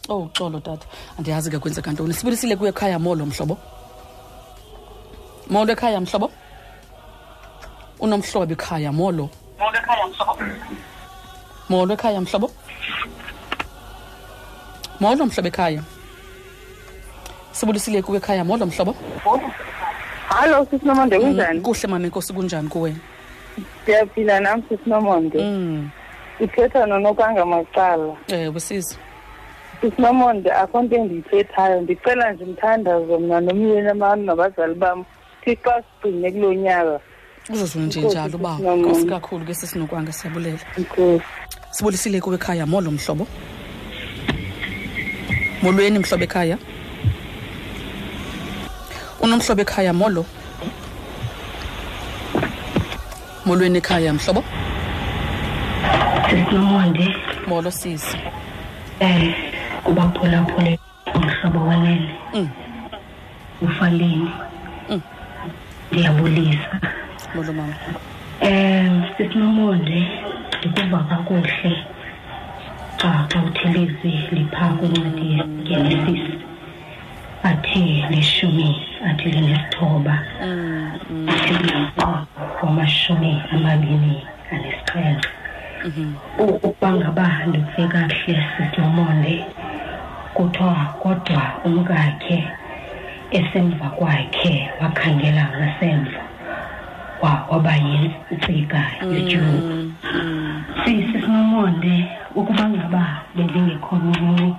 [0.09, 0.87] Oh xolo tata
[1.19, 2.15] andiyazi ke kwenzeka ntoni.
[2.15, 3.59] Sibulisile kuwe ekhaya molo mhlobo?
[5.49, 6.31] Molo ekhaya mhlobo?
[8.01, 9.31] Unomhlobo ekhaya molo.
[11.69, 12.51] Molo ekhaya mhlobo.
[15.01, 15.49] Molo mhlobo?
[15.49, 15.83] Ekhaya.
[17.53, 18.97] Sibulisile kuwe ekhaya molo mhlobo?
[20.31, 21.61] Hallo sisinomonde kunjani?
[21.61, 22.95] kuhle mama enkosi kunjani kuwe?
[23.83, 25.39] Ndiyaphila nam sisinomonde.
[25.43, 25.91] Mm.
[26.41, 28.17] Uthetha nonokanga macala.
[28.29, 28.97] Ewe sisi
[29.81, 35.05] sisinomonde akho nto endiyithethayo ndicela nje umthandazo mna nomyeni amam nabazali bam
[35.45, 35.71] thixo
[36.03, 37.01] sigcine kulo nyaka.
[37.53, 38.89] Uzozwe nje Enkosi, njalo uba sisi Nomanda.
[38.89, 40.59] nkosi kakhulu ke sisinokwanga siyabulela.
[40.79, 41.25] Enkosi.
[41.71, 43.27] sibulisile kuwe ekhaya molo mhlobo.
[45.63, 46.59] Molweni mhlobo ekhaya.
[49.23, 50.25] Unomhlobo ekhaya molo?
[53.47, 54.45] Molweni ekhaya mhlobo?
[56.31, 57.07] Sisinomonde
[57.49, 58.17] molo sisi.
[59.01, 59.35] Um
[59.85, 60.79] kubaphulaphule
[61.15, 62.49] umhlobo wenene Mm.
[63.63, 64.31] ufaleni.
[64.91, 65.01] Mm.
[65.93, 66.81] ndiyabulisa
[67.35, 67.75] molo mama.
[68.43, 70.09] Um sisinomonde
[70.59, 71.77] ndikuva kakuhle.
[73.01, 76.21] Xa xa uthelezi liphaa kwincwadi yegenesis
[77.43, 78.77] athi lishumi
[79.09, 80.15] athi linesithoba
[81.29, 81.55] athi
[82.63, 84.23] wamashumi amabini
[84.53, 85.29] anesixhenxe
[86.39, 89.45] ukuba ngaba ndive kakuhle sisinomonde
[90.35, 92.45] kuthiwa kodwa umkakhe
[93.31, 96.19] esemva kwakhe wakhangela ngasemva.
[96.19, 96.30] wa-
[97.23, 98.81] waba yintsika
[99.13, 99.93] yotyuku
[100.85, 102.05] sisinomonde
[102.35, 103.05] ukuba ngaba
[103.37, 104.55] bendingekho mncinci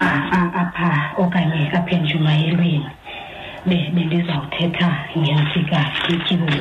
[0.00, 2.86] a- a- apha okanye apha entshumayelweni
[3.66, 4.88] be- bendizawuthetha
[5.18, 5.78] ngentsika
[6.10, 6.58] yotyuku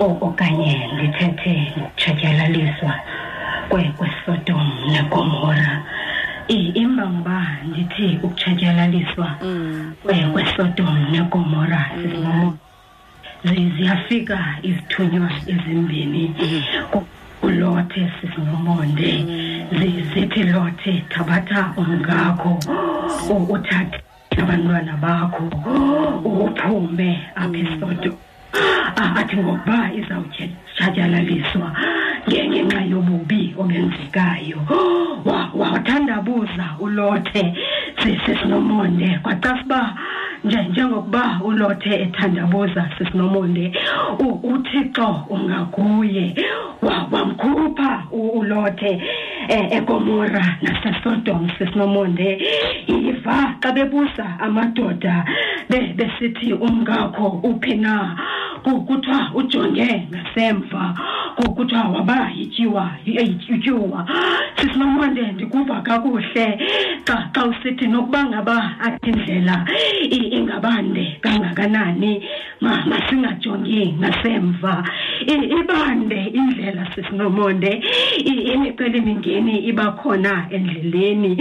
[0.00, 2.92] O- okanye ndithethe ngokutshatyalaliswa
[3.68, 5.82] kwe- kwesodom negomora.
[6.48, 9.28] I- imbamba ndithi ukutshatyalaliswa
[10.04, 12.58] kwe- kwesodom negomora sisinomonde zi-
[13.44, 16.34] ziyafika izithunywa ezimbini
[16.90, 17.06] ku-
[17.40, 19.10] kulothe sisinomonde
[19.78, 22.58] Zi- zithi lothe thabatha umngakho.
[23.30, 24.00] U- uthathe
[24.42, 25.44] abantwana bakho.
[26.24, 28.16] Uphume apha esodom
[28.96, 31.72] Ah, athi ngokuba izawutshatyalaliswa
[32.28, 34.58] ngenxa yobubi obenzekayo.
[35.24, 37.54] Wa- wathandabuza ulothe.
[38.02, 39.94] Sisinomonde kwacasuba
[40.44, 43.72] nje njengokuba ulothe ethandabuza sisinomonde
[44.42, 46.34] uthixo ungakuye
[46.82, 49.02] Wa- wamkhupha ulothe
[49.48, 52.38] egomora nasesodom sisinomonde
[52.88, 55.24] yiva xa bebuza amadoda
[55.68, 58.16] be- besithi umngakho uphi na?
[58.64, 60.94] Ku- kuthiwa ujonge ngasemva.
[61.36, 64.06] Ku- kuthiwa waba yityiwa yityuwa
[64.56, 66.58] sisinomonde ndikuva kakuhle.
[67.04, 69.64] Xa xa usithi nokuba ngaba athi indlela
[70.10, 72.22] i- ingabande kangakanani
[72.60, 74.84] ma- masingajongi ngasemva.
[75.26, 77.82] Ibande indlela sisinomonde
[78.24, 78.52] I-
[79.34, 81.36] imicelimingeni iba khona endleleni.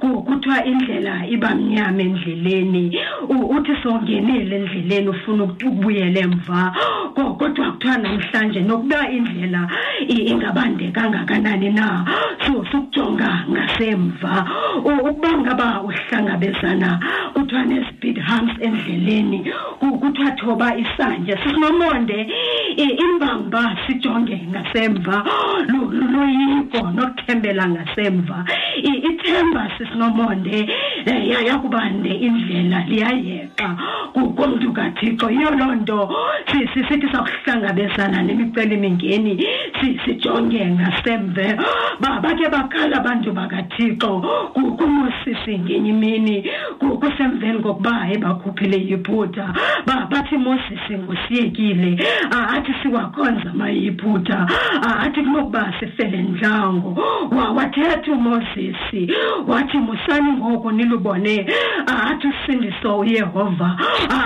[0.00, 2.98] Ku- kuthiwa indlela iba mnyama endleleni.
[3.28, 6.72] Uthi sowungenile endleleni ufuna uku- ukubuyela emva.
[7.14, 9.68] Ko- kodwa kuthiwa namhlanje nokuba indlela
[10.08, 12.04] ingabande kangakanani na
[12.46, 14.46] so sukujonga ngasemva.
[14.84, 17.00] Ukuba ngaba uhlangabezana
[17.34, 19.44] kuthiwa ne-speed humps endleleni
[19.80, 22.28] Ku- kuthiwa thoba isantya sisinomonde
[22.76, 25.24] imbamba sijonge ngasemva.
[25.68, 26.08] Lu- lu-
[27.38, 28.44] nokuthembela ngasemva.
[28.82, 30.68] Ithemba sisinomonde
[31.06, 33.76] eh, ya- yakubande indlela liyayeqa.
[34.12, 36.10] Ku- komntu kathixo yiyo loo nto
[36.52, 39.44] si- si- sithi sakuhlangabezana nemicelimingeni
[39.80, 41.56] si- sijonge ngasemve.
[42.00, 44.20] Ba- bakhe bakhala abantu bakathixo
[44.54, 46.44] ku- kumosisi ngenye imini
[46.78, 49.52] ku- kusemveni kokuba ebakhuphile yiphutha
[49.86, 51.98] Ba- bathi mosisi ngusiyekile
[52.30, 54.46] athi siwakhonza mayiphutha
[55.02, 56.94] athi kunokuba sifele ndlango
[57.30, 59.12] Wa- wathetha umosisi
[59.46, 61.46] wathi musani ngoku nilubone.
[61.86, 63.78] Athi usindiso uyehova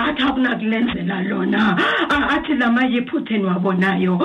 [0.07, 1.77] athi akunakulenzela lona.
[2.29, 4.21] Athi la mayiphutha eniwabonayo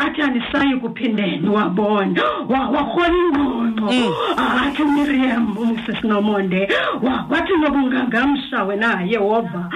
[0.00, 6.68] athi anisayi kuphinde niwabona Wa- warhola ingqongqo Ah, athi umiriam umsisinomonde
[7.02, 9.70] Wa- wathi nobungangamsha wena yehova.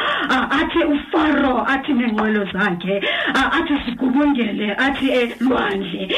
[0.50, 3.02] Athi ufaro athi neenqwelo zakhe
[3.34, 6.08] athi sigubungele athi elwandle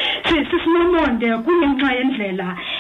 [0.51, 2.24] sisinomonde kungenxa yendlela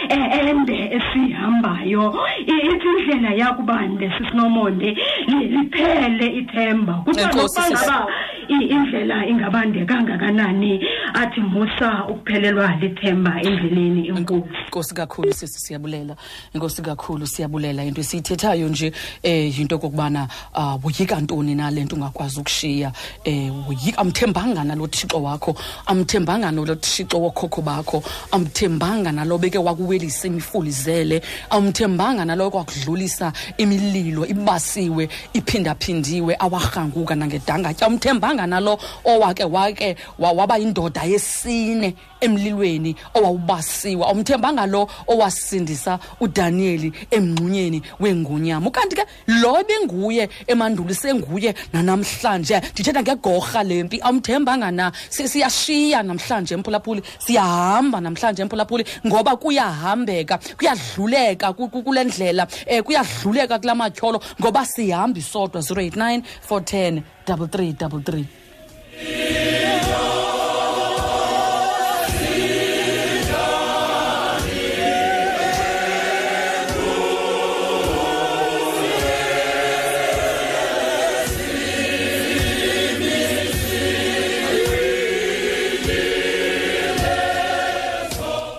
[0.08, 2.14] eh, ende esiyihambayo
[2.46, 4.96] I- ithi indlela yakubande sisinomonde
[5.28, 7.90] li- liphele ithemba kuthiwa Enkosi, nokuba sisi.
[7.90, 10.80] ngaba i- indlela ingabande kangakanani
[11.14, 16.16] athi musa ukuphelelwa lithemba endleleni enkulu inkosi kakhulu sisi siyabulela.
[16.54, 18.92] Inkosi kakhulu siyabulela into esiyithethayo nje
[19.22, 22.92] eh yinto kokubana uh, woyika ntoni na lento ungakwazi ukushiya.
[23.24, 25.54] Eh woyika amthembanga nalo thixo wakho
[25.86, 35.08] amthembanga nalo thixo wokhokho bakho amthembanga nalo beke wakuwelisa imifulizele amthembanga nalo kwakudlulisa imililo ibasiwe
[35.32, 37.86] iphindaphindiwe awarhanguka nangedangatya
[38.34, 47.82] amthembanga nalo owake wake wa- waba yindoda yesine emlilweni owawubasiwe awumthembanga lo owasindisa uDaniel emngqunyeni
[48.00, 48.66] wengunyama.
[48.68, 54.92] Ukanti ke lo benguye emandulo senguye nanamhlanje ndithetha ngegorha lempi awumthembanga na?
[55.10, 62.82] Si- siyashiya namhlanje emphulaphuli siyahamba namhlanje emphulaphuli ngoba kuyahambeka kuyadluleka ku- ku- kule ndlela um
[62.82, 68.24] kuyadluleka kula matyholo ngoba sihambi sodwa 089 410 3333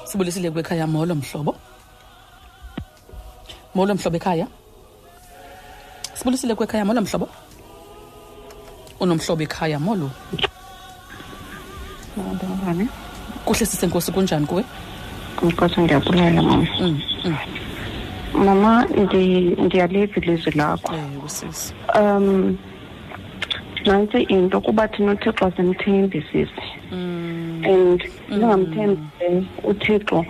[0.05, 1.55] sibulisile kwekhaya molo mhlobo.
[3.75, 4.47] Molo mhlobo ekhaya.
[6.13, 7.27] Sibulisile kwekhaya molo mhlobo
[8.99, 10.11] unomhlobo ekhaya molo?
[12.17, 12.87] Ngibani?
[13.45, 14.63] kuhle sisenkosi kunjani kuwe?
[15.43, 16.67] Inkosi ndiyabulela mama.
[16.79, 17.35] Mm, mm.
[18.45, 20.93] Mama ndi ndiyaliva ilizwi lakho.
[20.93, 22.57] ewe sisi Um
[23.85, 26.67] nantsi into kuba thina uthixo simthembi sisi.
[26.91, 30.25] And singamthembi uthixo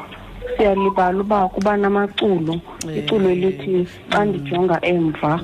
[0.58, 2.60] siyalibala uba kuba namaculo.
[2.98, 5.40] Iculo elithi xa ndijonga emva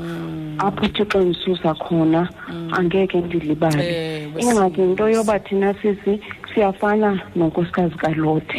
[0.57, 2.30] apho uthixo ndisusa khona
[2.72, 4.28] angeke ndilibale.
[4.40, 6.19] Ingxaki yinto yoba thina sisi
[6.53, 8.57] siyafana nonkosikazi kalothe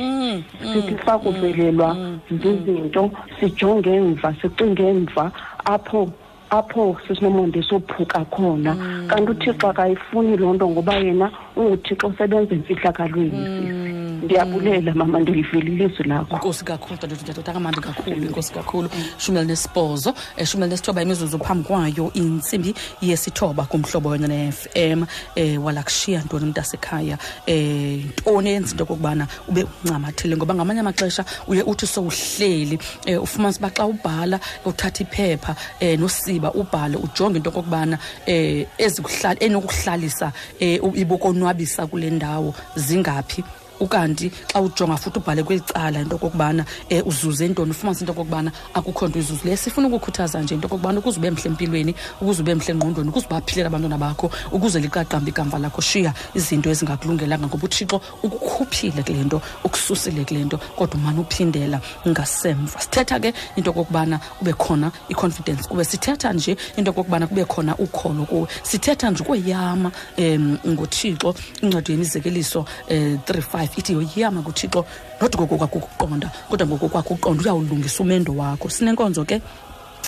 [0.73, 1.97] sithi sakuvelelwa
[2.31, 3.11] zizinto
[3.41, 5.33] sijonge emva sicinge emva
[5.65, 6.09] apho
[6.53, 8.77] apho sisinomonde sophuka khona.
[9.09, 13.93] Kanti uthixo akayifuni loo nto ngoba yena unguthixo osebenza emfihlakalweni sisi
[14.23, 16.35] ndiyabulela mama ndilivelile ilizwi lakho.
[16.35, 18.89] Inkosi kakhulu tadotadoda kamandi kakhulu inkosi kakhulu
[19.19, 25.05] shumi elinesibhozo um shumi elinesithoba imizuzu phambi kwayo intsimbi yesithoba kumhlobo wena ne-fm
[25.37, 27.19] um walakushiya ntoni mntasekhaya.
[27.49, 33.59] Um ntoni eyenza into okokubana ube uncamathile ngoba ngamanye amaxesha uye uthi sowuhleli um ufumanisa
[33.61, 38.65] uba xa ubhala uthatha iphepha um nosiba ubhale ujonge into okokubana um
[39.41, 43.45] enokuhlalisa um ibokonwabisa kule ndawo zingaphi?
[43.81, 48.53] Ukanti xa ujonga futhi ubhale kweli cala into okokubana um uzuze ntoni ufumanise into okokubana
[48.75, 52.73] akukho nto izuzileyo sifuna ukukhuthaza nje into okokubana ukuze ube mhle empilweni ukuze ube mhle
[52.73, 59.03] engqondweni ukuze ubaphilela abantwana bakho ukuze liqaqambe ikamva lakho shiya izinto ezingakulungelanga ngoba uthixo ukukhuphile
[59.03, 62.81] kule nto ukususile kule nto kodwa umane uphindela ngasemva.
[62.81, 68.25] Sithetha ke into okokubana ube khona i-confidence kuwe sithetha nje into okokubana kube khona ukholo
[68.25, 68.49] kuwe.
[68.63, 74.85] Sithetha nje ukweyama um ngothixo incwadi yemizekeliso um 3 5 ithi yoyama kuthixo
[75.21, 75.79] not ngokokwakho
[76.49, 79.41] kodwa ngokokwakho uqonda uyawulungisa umendo wakho sinenkonzo ke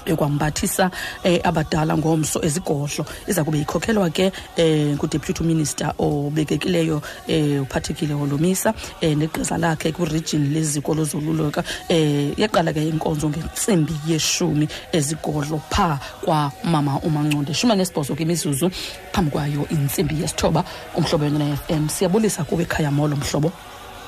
[0.06, 0.90] yokwambathisa
[1.24, 3.04] eh, abadala ngomso ezigodlo.
[3.26, 10.48] Iza kube ikhokhelwa ke eh, ngudeputy minister obekekileyo eh, uphathekile wolomisa eh, negqiza lakhe kwirijini
[10.48, 18.22] leziko lozoluleka eh, yaqala ke inkonzo ngentsimbi yeshumi ezigodlo phaa kwamama umanconde shumi nesibhozo ke
[18.22, 18.70] imizuzu
[19.12, 20.64] phambi kwayo intsimbi yesithoba
[20.96, 23.52] umhlobo yona ne-fm siyabulisa kuwe ekhaya molo mhlobo.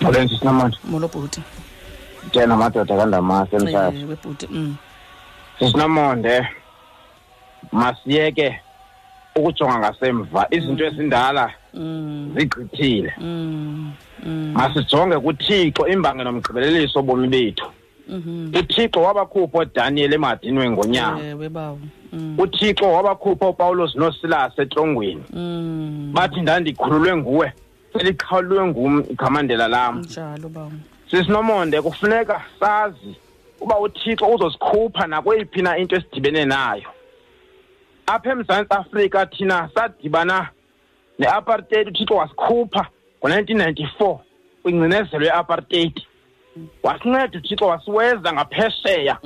[0.01, 0.79] Molo sisinamandla.
[0.85, 1.41] molo bhuti.
[2.31, 3.97] Tjena madoda kandamase emshazi.
[3.97, 4.73] Eh,
[5.61, 5.67] webhuti mm.
[5.73, 6.49] Sisinamonde.
[7.73, 8.61] Masiyeke
[9.37, 10.47] ukujonga ngasemva.
[10.51, 11.53] Izinto ezindala
[12.35, 13.15] zigqithile.
[14.55, 17.67] Masijonge kuThixo imbangelo nomgqibeleliso obomi bethu.
[18.09, 21.79] uthixo wabakhupha uDaniel emadinweni ngonyama ewe bawo
[22.39, 25.23] uthixo wabakhupha uPawulos noSilas etrongweni
[26.13, 27.53] bathi ndandikhululwe nguwe
[27.93, 30.05] seliqhawulwe ngum ighamandela lam
[31.11, 33.17] sisinomonde kufuneka sazi
[33.61, 36.89] uba uthixo uzosikhupha nakweyiphi na into esidibene nayo.
[38.07, 40.49] Apha emzantsi afrika thina sadibana
[41.19, 42.87] ne-apartheid uthixo wasikhupha
[43.21, 44.19] ngo-1994
[44.63, 46.03] kwingcinezelo ye-apartheid.
[46.83, 49.19] Wasinceda uthixo wasiweza ngaphesheya.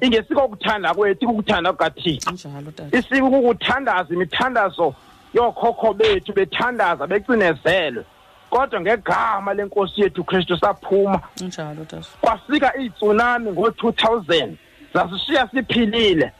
[0.00, 2.30] Ingesiko kuthanda kwethu ikukuthanda kukathixo.
[2.30, 2.98] Njalo tata.
[2.98, 4.94] Isiko kukuthandaza imithandazo
[5.34, 8.04] yookhokho bethu bethandaza becinezelwe
[8.50, 11.20] kodwa ngegama lenkosi yethu kristu saphuma.
[11.40, 11.86] Njalo
[12.20, 12.72] kwafika
[13.52, 14.56] ngo-two thousand
[14.94, 16.32] zasishiya siphilile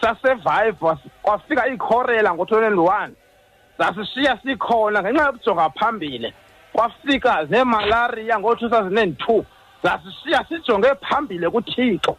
[0.00, 3.14] saseviva kwafika iikhorela ngo-twenty one
[3.78, 6.34] zasishiya sikhona ngenxa yokujonga phambili.
[6.72, 7.46] Kwafika
[8.98, 9.44] and two
[9.82, 12.16] zasishiya sijonge phambili kuthixo.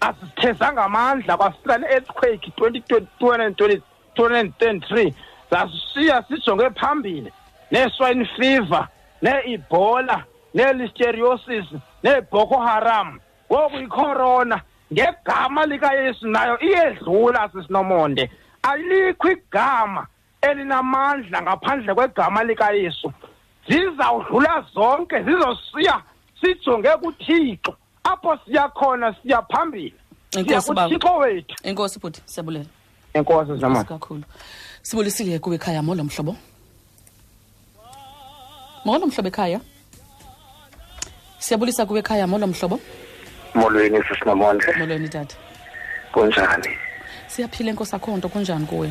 [0.00, 3.82] Asithezanga amandla kwafika ne-earthquake twenty
[4.14, 5.14] twenty-three
[5.50, 7.32] zasishiya sijonge phambili.
[7.70, 8.88] Nee-swine fever
[9.22, 10.24] nee-ebola
[10.54, 11.66] nee-listeriosis
[12.02, 13.20] nee-boko haram.
[13.52, 14.60] Ngoku icorona
[14.92, 18.30] ngegama likayesu nayo iyedlula sisinomonde
[18.62, 20.06] alikho igama
[20.42, 23.12] elinamandla ngaphandle kwegama likayesu
[23.68, 26.02] zizawudlula zonke zizosiya
[26.40, 27.76] sijonge kuthixo.
[28.04, 29.94] Apho siya khona siya phambili.
[30.30, 30.88] Siya Enkosi baba.
[30.88, 31.54] kuthixo wethu.
[31.62, 32.64] Enkosi bhuti siyabulela
[33.14, 33.52] enkosi
[33.88, 34.22] kakhulu.
[34.82, 36.36] Sibulisile kuwe ekhaya molo mhlobo.
[38.88, 39.60] Molo mhlobo ekhaya?
[41.38, 42.80] Siyabulisa kuwe ekhaya molo mhlobo?
[43.54, 45.36] Molweni sisinamondle molweni tata.
[46.12, 46.72] Kunjani?
[47.26, 48.88] Siyaphila enkosi akho nto kunjani kuwe?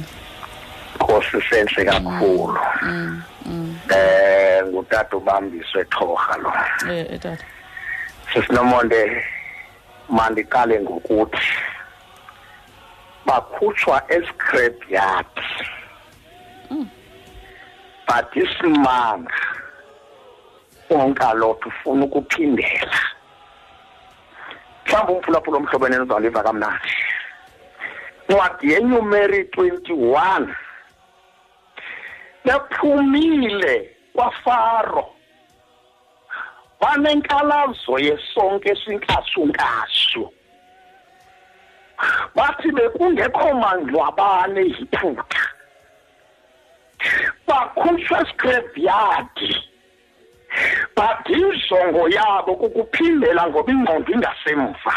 [0.95, 2.59] Nkosi senhle kakhulu.
[2.81, 3.79] Mm, mm.
[3.89, 6.53] eh ngutata ubambiswe thorha lo.
[6.91, 7.45] Eh eh, tata.
[8.33, 9.23] Sisinomonde
[10.09, 11.47] mandiqale ngokuthi
[13.25, 15.25] bakhutshwa escrap yard
[18.07, 19.33] but isimanga
[20.89, 22.99] onkalotho ufuna ukuphindela.
[24.85, 26.91] Mhlawumbi umphulaphula omhlobene uzawuliva kamnandi.
[28.29, 30.55] Ncwadi yenyumeri 21
[32.45, 33.75] bephumile
[34.13, 35.05] kwafaro.
[36.79, 40.31] Banenkalazo yesonke esinkasunkashu
[42.35, 45.43] bathi bekungekho mangcwabane yiphutha
[47.47, 49.37] bakhutshwa scrapyard.
[50.95, 54.93] But injongo yabo kukuphindela ngoba ingqondo ingasemva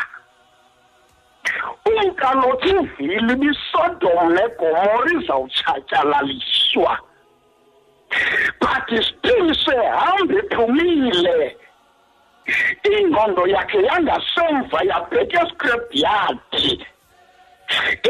[1.85, 6.93] umkalothi uvili bisodom negomora izawutshatyalaliswa.
[8.61, 11.57] But still sehambe ephumile.
[12.85, 16.39] Ingqondo yakhe yangasemva yabheka escrapyard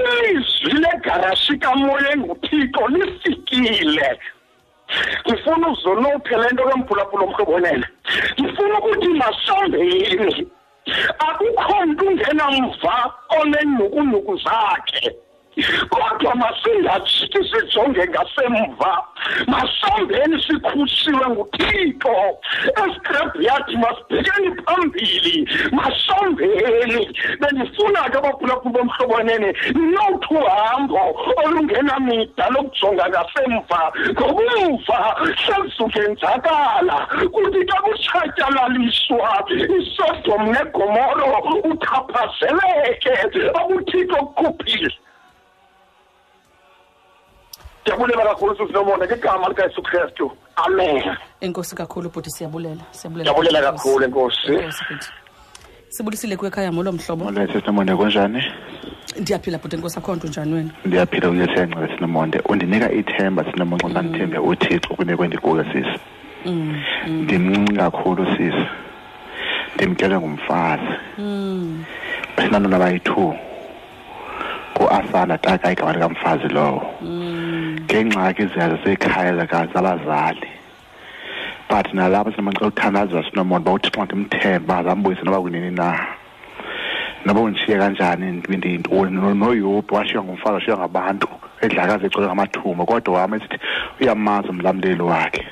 [0.01, 4.09] ilizwi legarashi kamoya enguthixo lifikile.
[5.27, 7.87] Ngifuna uzonophe le nto kemphulaphula omhlobo wenene.
[8.41, 10.51] Ngifuna ukuthi masombeni
[11.19, 12.95] akukho mntu ungenamva
[13.41, 15.17] oneenukunuku zakhe.
[15.91, 19.05] Kodwa masingajiki sijonge ngasemva
[19.47, 22.15] masombeni sikhutshiwe nguthixo.
[22.83, 27.19] Eskrabhiyadi masibhekeni phambili masombeni.
[27.41, 31.01] Bendifuna ke abaphulaphula bomhlobanene nothi uhambo
[31.45, 33.81] olungenamida lokujonga ngasemva.
[34.11, 34.99] Ngobumva
[35.43, 39.31] sezukenzakala kuthi xa kutshatyalaliswa
[39.79, 41.29] isodom negomoro
[41.65, 43.13] uthaphazeleke
[43.61, 44.91] abuthixo kukhuphile.
[48.07, 51.03] Ndiyabulela kakhulu susinomona ngegama likayesu kristu amen
[51.41, 54.53] enkosi kakhulu bhuti siyabulela siyabulela kakhulu enkosi
[55.89, 58.43] sibulisile kwekhaya molo mhlobo Molweni sisimonde kunjani?
[59.21, 62.41] ndiyaphila bhuti enkosi akho nto njani wena Ndiyaphila uyesenqa sinomonde.
[62.49, 66.01] Undinika ithemba sinomonde xa ndithembe uThixo kunikwe ndikuwe sisi.
[66.47, 68.67] Mm, mm, Ndimncinci kakhulu sisi.
[69.75, 70.83] Ndimkelwe ngumfazi.
[71.19, 71.85] mm.
[72.37, 73.35] Sinantwana abayi-two.
[74.75, 76.83] Ku-Asana taka igama likamfazi lowo.
[77.85, 80.49] Ngeengxaki zasekhaya zabazali.
[81.69, 86.21] But nalapho sinamanxa xa sinomona uba uThixo ndimthembe azambuyise noba kunini na.
[87.25, 88.43] noba undishiye kanjani
[89.35, 91.29] noyobhi washiywa ngumfazi washiywa ngabantu
[91.61, 93.59] edlakazi ecelwe ngamathumba kodwa wam esithi
[94.01, 95.47] uyamazi umlamleli wakhe.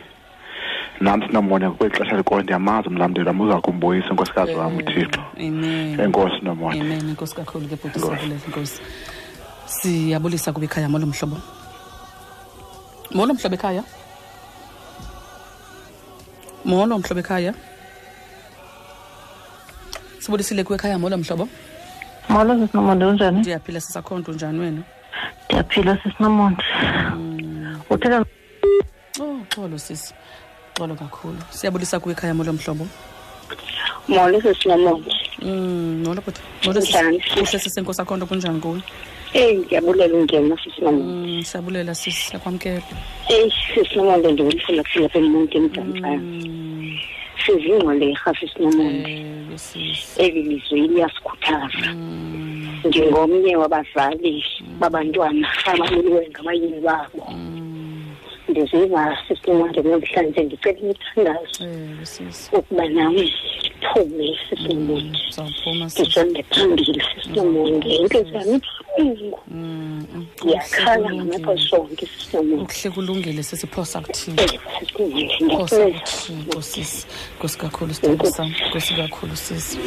[1.01, 6.01] Nam sinomona kweli xesha likuyo ndiyamazi umlamleli wam uza kumbuyisa unkosikazi wam uthixo amen.
[6.01, 7.35] Enkosi nomona enkosi.
[7.37, 7.77] kakhulu ke
[9.67, 11.37] siyabulisa kuba ikhaya molo mhlobo
[13.15, 13.85] molo mhlobo ekhaya?
[16.65, 17.55] Molo mhlobo ekhaya?
[20.21, 21.49] Sibulisile kuwe ekhaya molo mhlobo?
[22.29, 23.39] Molo sisinomonde unjani?
[23.41, 24.83] Ndiyaphila sisakho nto njani wena?
[25.49, 26.65] Ndiyaphila sisinomonde.
[27.91, 28.25] Uthetha
[29.21, 30.15] oh xolo sisi
[30.77, 31.39] xolo kakhulu.
[31.51, 32.87] Siyabulisa kuwe ekhaya molo mhlobo?
[34.09, 35.11] Molo sisinomonde.
[35.43, 36.93] Mm, molo bhuti molo sisi.
[36.93, 37.19] Kunjani?
[39.35, 40.95] Eyi, ki abule lungen, nasi sinan.
[40.95, 42.81] Mm, Sabule la sis, la pamke.
[43.29, 46.09] Eyi, eh, se sinan lenge, wili se la ki la peli lungen tan sa.
[46.17, 46.97] Mm.
[47.45, 49.09] Se zin wale, hafis nan monde.
[50.19, 51.93] Eyi, eh, lizo, ili askutava.
[52.85, 53.61] Njengomnye mm.
[53.61, 54.45] wabazali,
[54.81, 57.27] babantwana, ababili wenga, mayizi babo.
[58.49, 67.03] Ndiziva sisinomonde namhlanje ndicela ewe sisi ukuba nam ndiphume sisinomonde uzawuphuma sisi ndijonge phambili.
[67.15, 68.61] Sisinomonde intliziyo yam
[68.99, 69.41] ibuhlungu
[70.43, 74.39] ndiyakhala ngamaxesha onke sisinomonde ukuhle kulungile sisiphosa kuthini?
[74.79, 77.07] Sisinomonde phosa kuthini nkosisi
[77.37, 78.53] nkosi kakhulu sithando sam.
[78.69, 79.79] Nkosi kakhulu sisi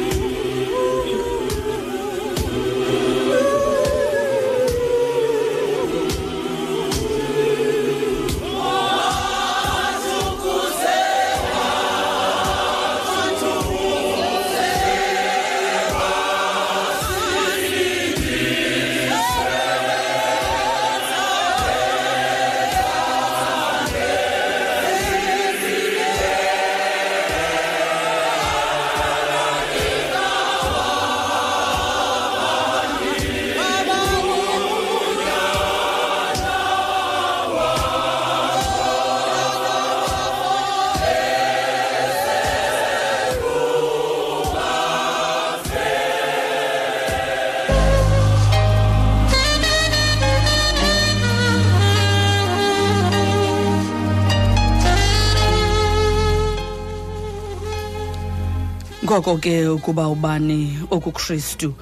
[59.12, 61.74] ngoko ke ukuba ubani okukristu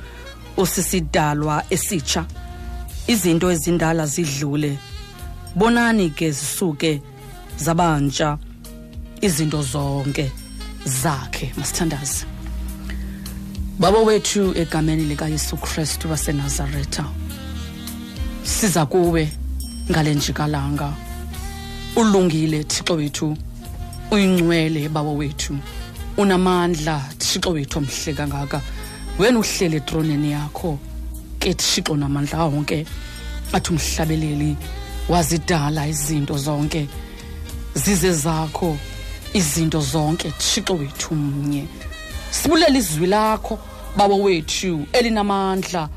[0.56, 2.26] usisidalwa esitsha
[3.06, 4.78] izinto ezindala zidlule.
[5.54, 7.00] Bonani ke zisuke
[7.56, 8.38] zabantsha
[9.22, 10.32] izinto zonke
[10.84, 12.26] zakhe masithandaze
[13.78, 17.04] baba wethu egameni likayesu kristu wasenazaretha
[18.42, 19.32] siza kuwe
[19.90, 20.92] ngale njikalanga.
[21.96, 23.36] Ulungile thixo wethu
[24.10, 25.58] uyingcwele baba wethu.
[26.16, 28.60] Unamandla thixo wethu omhle kangaka.
[29.18, 30.78] Wena uhlele etroneni yakho.
[31.38, 32.86] Ke thixo namandla wonke
[33.52, 34.56] athi umhlabeleli
[35.08, 36.88] wazidala izinto zonke.
[37.74, 38.76] Zize zakho
[39.34, 41.66] izinto zonke thixo wethu mnye
[42.30, 43.58] sibulela izwi lakho
[43.96, 45.88] baba wethu elinamandla.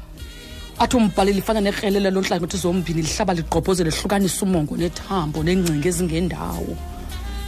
[0.79, 6.92] Athi umbhaleli ifana nekrelele lonhlangothi zombini lihlaba ligqobhoze lehlukanisa umongo nethambo nengcinga ezingendawo.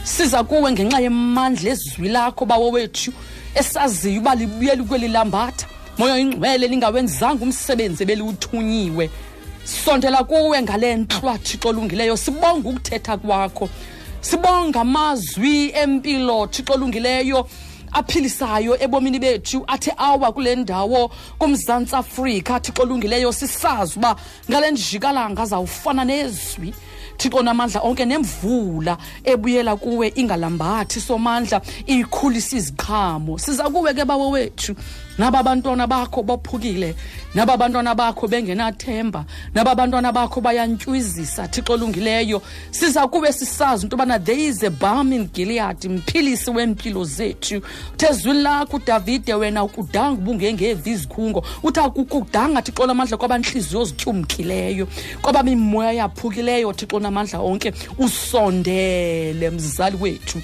[0.06, 3.12] Siza kuwe ngenxa yemandla ezwi lakho bawo wethu
[3.54, 5.66] esaziyo uba libuyela kweli lambatha.
[5.98, 9.10] Moya ingcwele lingawenzanga umsebenzi ebeliwuthunyiwe.
[9.64, 13.68] Sondela kuwe ngale ntlwa thixo olungileyo sibonga ukuthetha kwakho.
[14.20, 17.48] Sibonga amazwi empilo thixo olungileyo
[17.92, 22.60] aphilisayo ebomini bethu athi awa kule ndawo kumzantsi afrika.
[22.60, 24.16] Thixo olungileyo sisazi uba
[24.50, 26.74] ngale njikalanga zawufana nezwi.
[27.16, 33.38] Thixo namandla onke nemvula ebuyela kuwe ingalambathi somandla iyikhulisa iziqhamo.
[33.38, 34.74] Siza kuwe ke bawo wethu.
[35.18, 36.94] Naba bantwana bakho bophukile.
[37.34, 39.24] Naba bantwana bakho bengenathemba.
[39.54, 42.42] Naba bantwana bakho bayantywizisa thixo olungileyo.
[42.70, 47.62] Siza kube sisazi into yobana there is a balm in gilead mphilisi wempilo zethu.
[47.96, 51.44] Thezwini lakho udavide wena ukudanga ubungengevi izikhungo.
[51.62, 54.88] Uthi akukudanga thixo lamandla kwabantliziyo zityumkileyo
[55.22, 57.72] kwabamimoya yaphukileyo thixo namandla onke.
[57.98, 60.40] Usondele mzali wethu.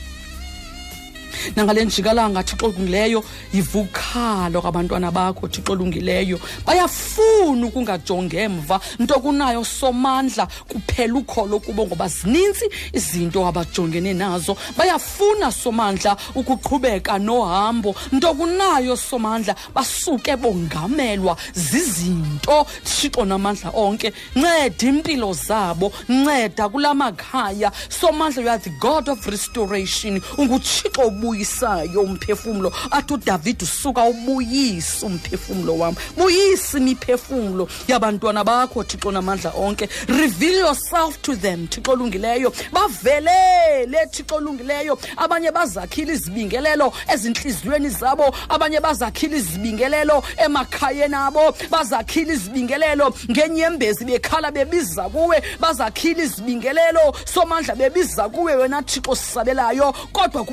[1.56, 6.40] Nangale njikalanga thixo olungileyo yivukhalo kwabantwana bakho thixo olungileyo.
[6.66, 14.56] Bayafuna ukungajongi emva nto kunayo somandla kuphela ukholo kubo ngoba zinintsi izinto abajongene nazo.
[14.76, 24.12] Bayafuna somandla ukuqhubeka nohambo nto kunayo somandla basuke bongamelwa zizinto thixo namandla onke.
[24.36, 27.72] Nceda impilo zabo nceda kula makhaya.
[27.88, 35.78] Somandla you are the god of restoration unguthixo obuyisayo umphefumlo athi udavide usuka ubuyise umphefumlo
[35.78, 39.88] wam buyisa imiphefumlo yabantwana bakho thixo namandla onke.
[40.08, 42.52] Reveal yourself to them thixo olungileyo.
[42.72, 44.98] Bavelele thixo olungileyo.
[45.16, 48.34] Abanye bazakhile izibingelelo ezintliziyweni zabo.
[48.48, 51.54] Abanye bazakhile izibingelelo emakhayeni abo.
[51.70, 55.42] Bazakhile izibingelelo ngenyembezi bekhala bebiza kuwe.
[55.60, 60.44] Bazakhile izibingelelo somandla bebiza kuwe wena thixo sisabelayo kodwa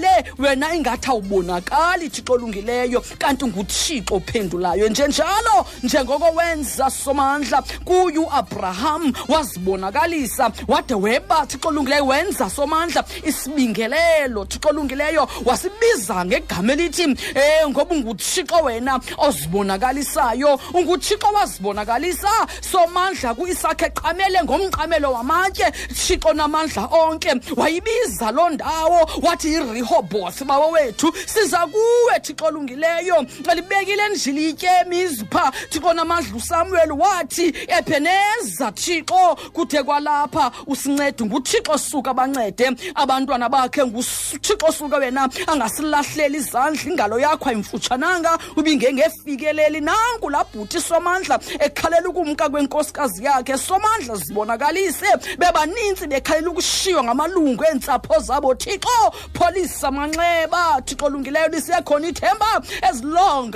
[0.00, 4.88] kubonakale wena ingathi awubonakali thixo olungileyo kanti nguthixo ophendulayo.
[4.88, 13.04] Njenjalo njengoko wenza somandla kuye uabraham wazibonakalisa wade weba thixo olungileyo wenza somandla.
[13.24, 17.02] Isibingelelo thixo olungileyo wasibiza ngegama elithi
[17.34, 22.28] eh ngoba unguthixo wena ozibonakalisayo unguthixo wazibonakalisa
[22.60, 27.34] somandla kuisakhe eqamele ngomqamelo wamatye thixo namandla onke.
[27.56, 29.54] Wayibiza loo ndawo wathi
[29.90, 33.26] yirehoboth bawo wethu siza kuwe thixo olungileyo.
[33.54, 41.24] Libekile endlilitye mizipha thixo namandla usamuel wathi ebheneza thixo kude kwalapha usincede.
[41.24, 42.70] Nguthixo suka bancede.
[42.94, 51.40] Abantwana bakhe nguthixo suka wena angasilahleli izandla ingalo yakho ayimfutshananga ubingengefikeleli nanku laa bhuti somandla
[51.58, 53.58] ekhalela ukumka kwenkosikazi yakhe.
[53.58, 55.06] Somandla zibonakalise
[55.38, 58.54] bebanintsi bekhalela ukushiywa ngamalungu eentsapho zabo.
[58.54, 62.50] Thixo pholisa manxeba thixo olungileyo lisekhona ithemba
[62.82, 63.50] as long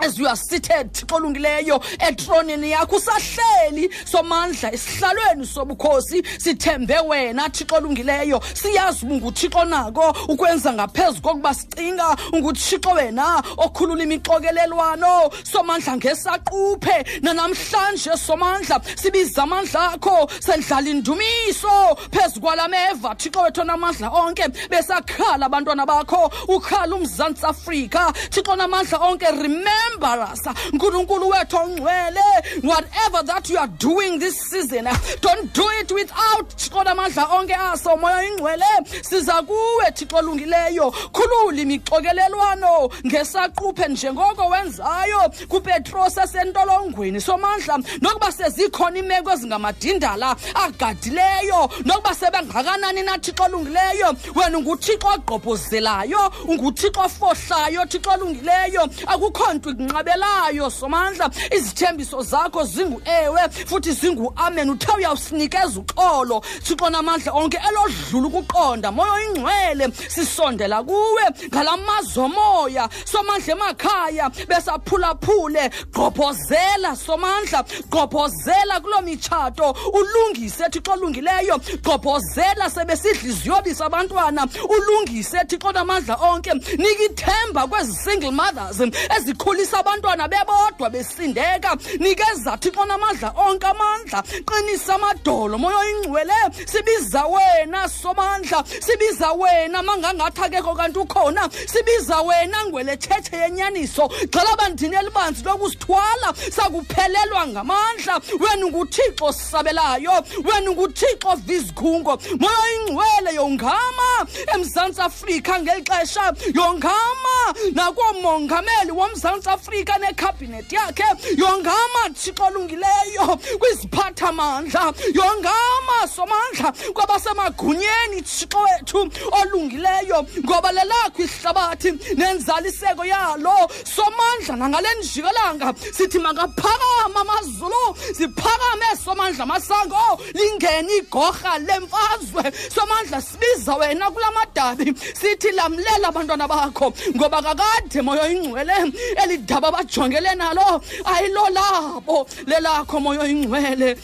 [0.00, 3.90] as you are seated thixo olungileyo etronini yakho usahleli.
[4.04, 8.40] Somandla esihlalweni sobukhosi sithembe wena thixo olungileyo.
[8.54, 15.30] Siyazi uba unguthixo nako ukwenza ngaphezu kokuba sicinga unguthixo wena okhulula imixokelelwano.
[15.44, 21.96] Somandla ngesaquphe nanamhlanje somandla sibiza amandla akho sendlala indumiso.
[22.10, 26.30] Phezu kwalameva thixo wethu namandla onke besakhala abantwana bakho.
[26.48, 30.40] Ukhala umzantsi afrika thixo namandla onke remember remember us
[30.72, 32.20] nkulunkulu wethu ongcwele.
[32.62, 34.88] Whatever that you are doing this season
[35.20, 38.64] don't do it without thixo namandla onke aso moya oyingcwele
[39.02, 40.90] siza kuwe thixo olungileyo.
[41.12, 47.20] Khulula imixokelelwano ngesaquphe njengoko wenzayo kupetros esentolongweni.
[47.20, 54.16] Somandla nokuba sezikhona iimeko ezingamadindala agadileyo nokuba sebengakanani na thixo olungileyo?
[54.34, 58.88] Wena unguthixo ogqobhozelayo unguthixo ofohlayo thixo olungileyo.
[59.06, 66.40] Akukho nto ikunqabelayo somandla izithembiso zakho zingu-ewe futhi zingu-amen uthe uyawusinikeza uxolo.
[66.62, 68.92] Thixo namandla onke elodlula ukuqonda.
[68.92, 71.22] Moya oyingcwele sisondela kuwe.
[71.48, 75.70] Ngala mazwe omoya somandla emakhaya besaphulaphule.
[75.92, 79.76] Gqobhozela somandla gqobhozela kuloo mitshato.
[79.92, 81.58] Ulungise thixo olungileyo.
[81.58, 84.46] Gqobhozela sebesidla iziyobisa abantwana.
[84.68, 86.52] Ulungise thixo namandla onke.
[86.54, 88.80] Nika ithemba kwezi single mothers
[89.16, 91.76] ezikhulisa khulisa abantwana bebodwa besindeka.
[91.98, 94.22] Nikeza thixo namandla onke amandla.
[94.44, 95.58] Qinisa amadolo.
[95.58, 96.34] Moya oyingcwele
[96.66, 101.48] sibiza wena somandla sibiza wena mangangathi akekho kanti ukhona.
[101.66, 104.08] Sibiza wena ngwele tshetshe yenyaniso.
[104.08, 106.34] Gxela bandini elibanzi lokusithwala.
[106.50, 108.20] Sakuphelelwa ngamandla.
[108.40, 114.26] Wena nguthixo sisabelayo wena nguthixo vizikhungo moya oyingcwele yongama.
[114.54, 117.54] Emzantsi afrika ngeli xesha yongama.
[117.72, 121.04] Nakoomongameli womzantsi afrika nekhabhinethi yakhe.
[121.36, 124.92] Yongama thixo olungileyo kwiziphathamandla.
[125.14, 129.10] Yongama somandla kwabasemagunyeni thixo wethu
[129.40, 130.26] olungileyo.
[130.44, 133.70] Ngoba lelakho ihlabathi nenzaliseko yalo.
[133.84, 142.52] Somandla nangale njikelanga sithi makaphakama amazulu ziphakame somandla masango lingene igorha lemfazwe.
[142.74, 146.92] Somandla sibiza wena kula madabi sithi lamlela abantwana bakho.
[147.16, 148.92] Ngoba kakade moyo oyingcwele
[149.22, 150.80] eli daba bajongele nalo.
[151.04, 153.96] Ayilolabo lelakho moyo oyingcwele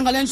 [0.00, 0.22] ngale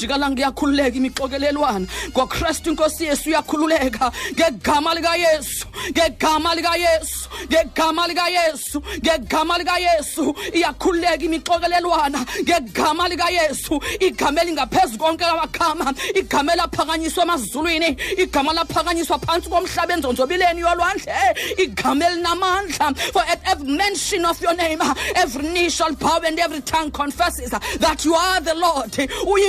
[0.40, 4.12] iyakhululeka imixokelelwana ngokristu inkosi yesu uyakhululeka.
[4.32, 15.24] Ngegama likayesu ngegama likayesu ngegama likayesu ngegama likayesu iyakhululeka imixokelelwana ngegama likayesu igama elingaphezu konke
[15.24, 17.96] amagama igama elaphakanyiswa emazulwini.
[18.18, 21.14] Igama laphakanyiswa phantsi komhlaba enzonzobileni yolwandle.
[21.58, 22.96] Igama elinamandla.
[23.12, 24.80] For at every mention of your name
[25.16, 28.90] every knee shall bow and every tongue confesses that you are the lord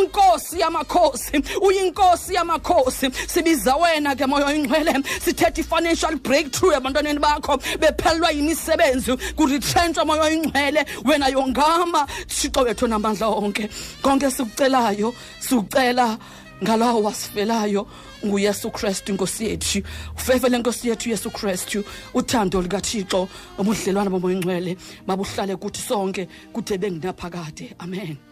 [0.01, 3.11] uyinkosi yamakhosi uyinkosi yamakhosi.
[3.27, 10.85] Sibiza wena ke moya oyingcwele sithetha i-financial breakthrough ebantwaneni bakho bephelelwa yimisebenzi kuritrentsha moya oyingcwele.
[11.05, 13.69] Wena yongama thixo wethu namandla onke
[14.01, 16.17] konke sikucelayo sikucela
[16.63, 17.87] ngalawo wasifelayo
[18.25, 19.81] nguyesu kristu inkosi yethu.
[20.15, 21.83] Ufefe lenkosi yethu yesu kristu.
[22.13, 28.30] Uthando likathixo ubudlelwane bomoya ingcwele mabuhlale kuthi sonke kude benginaphakade amen.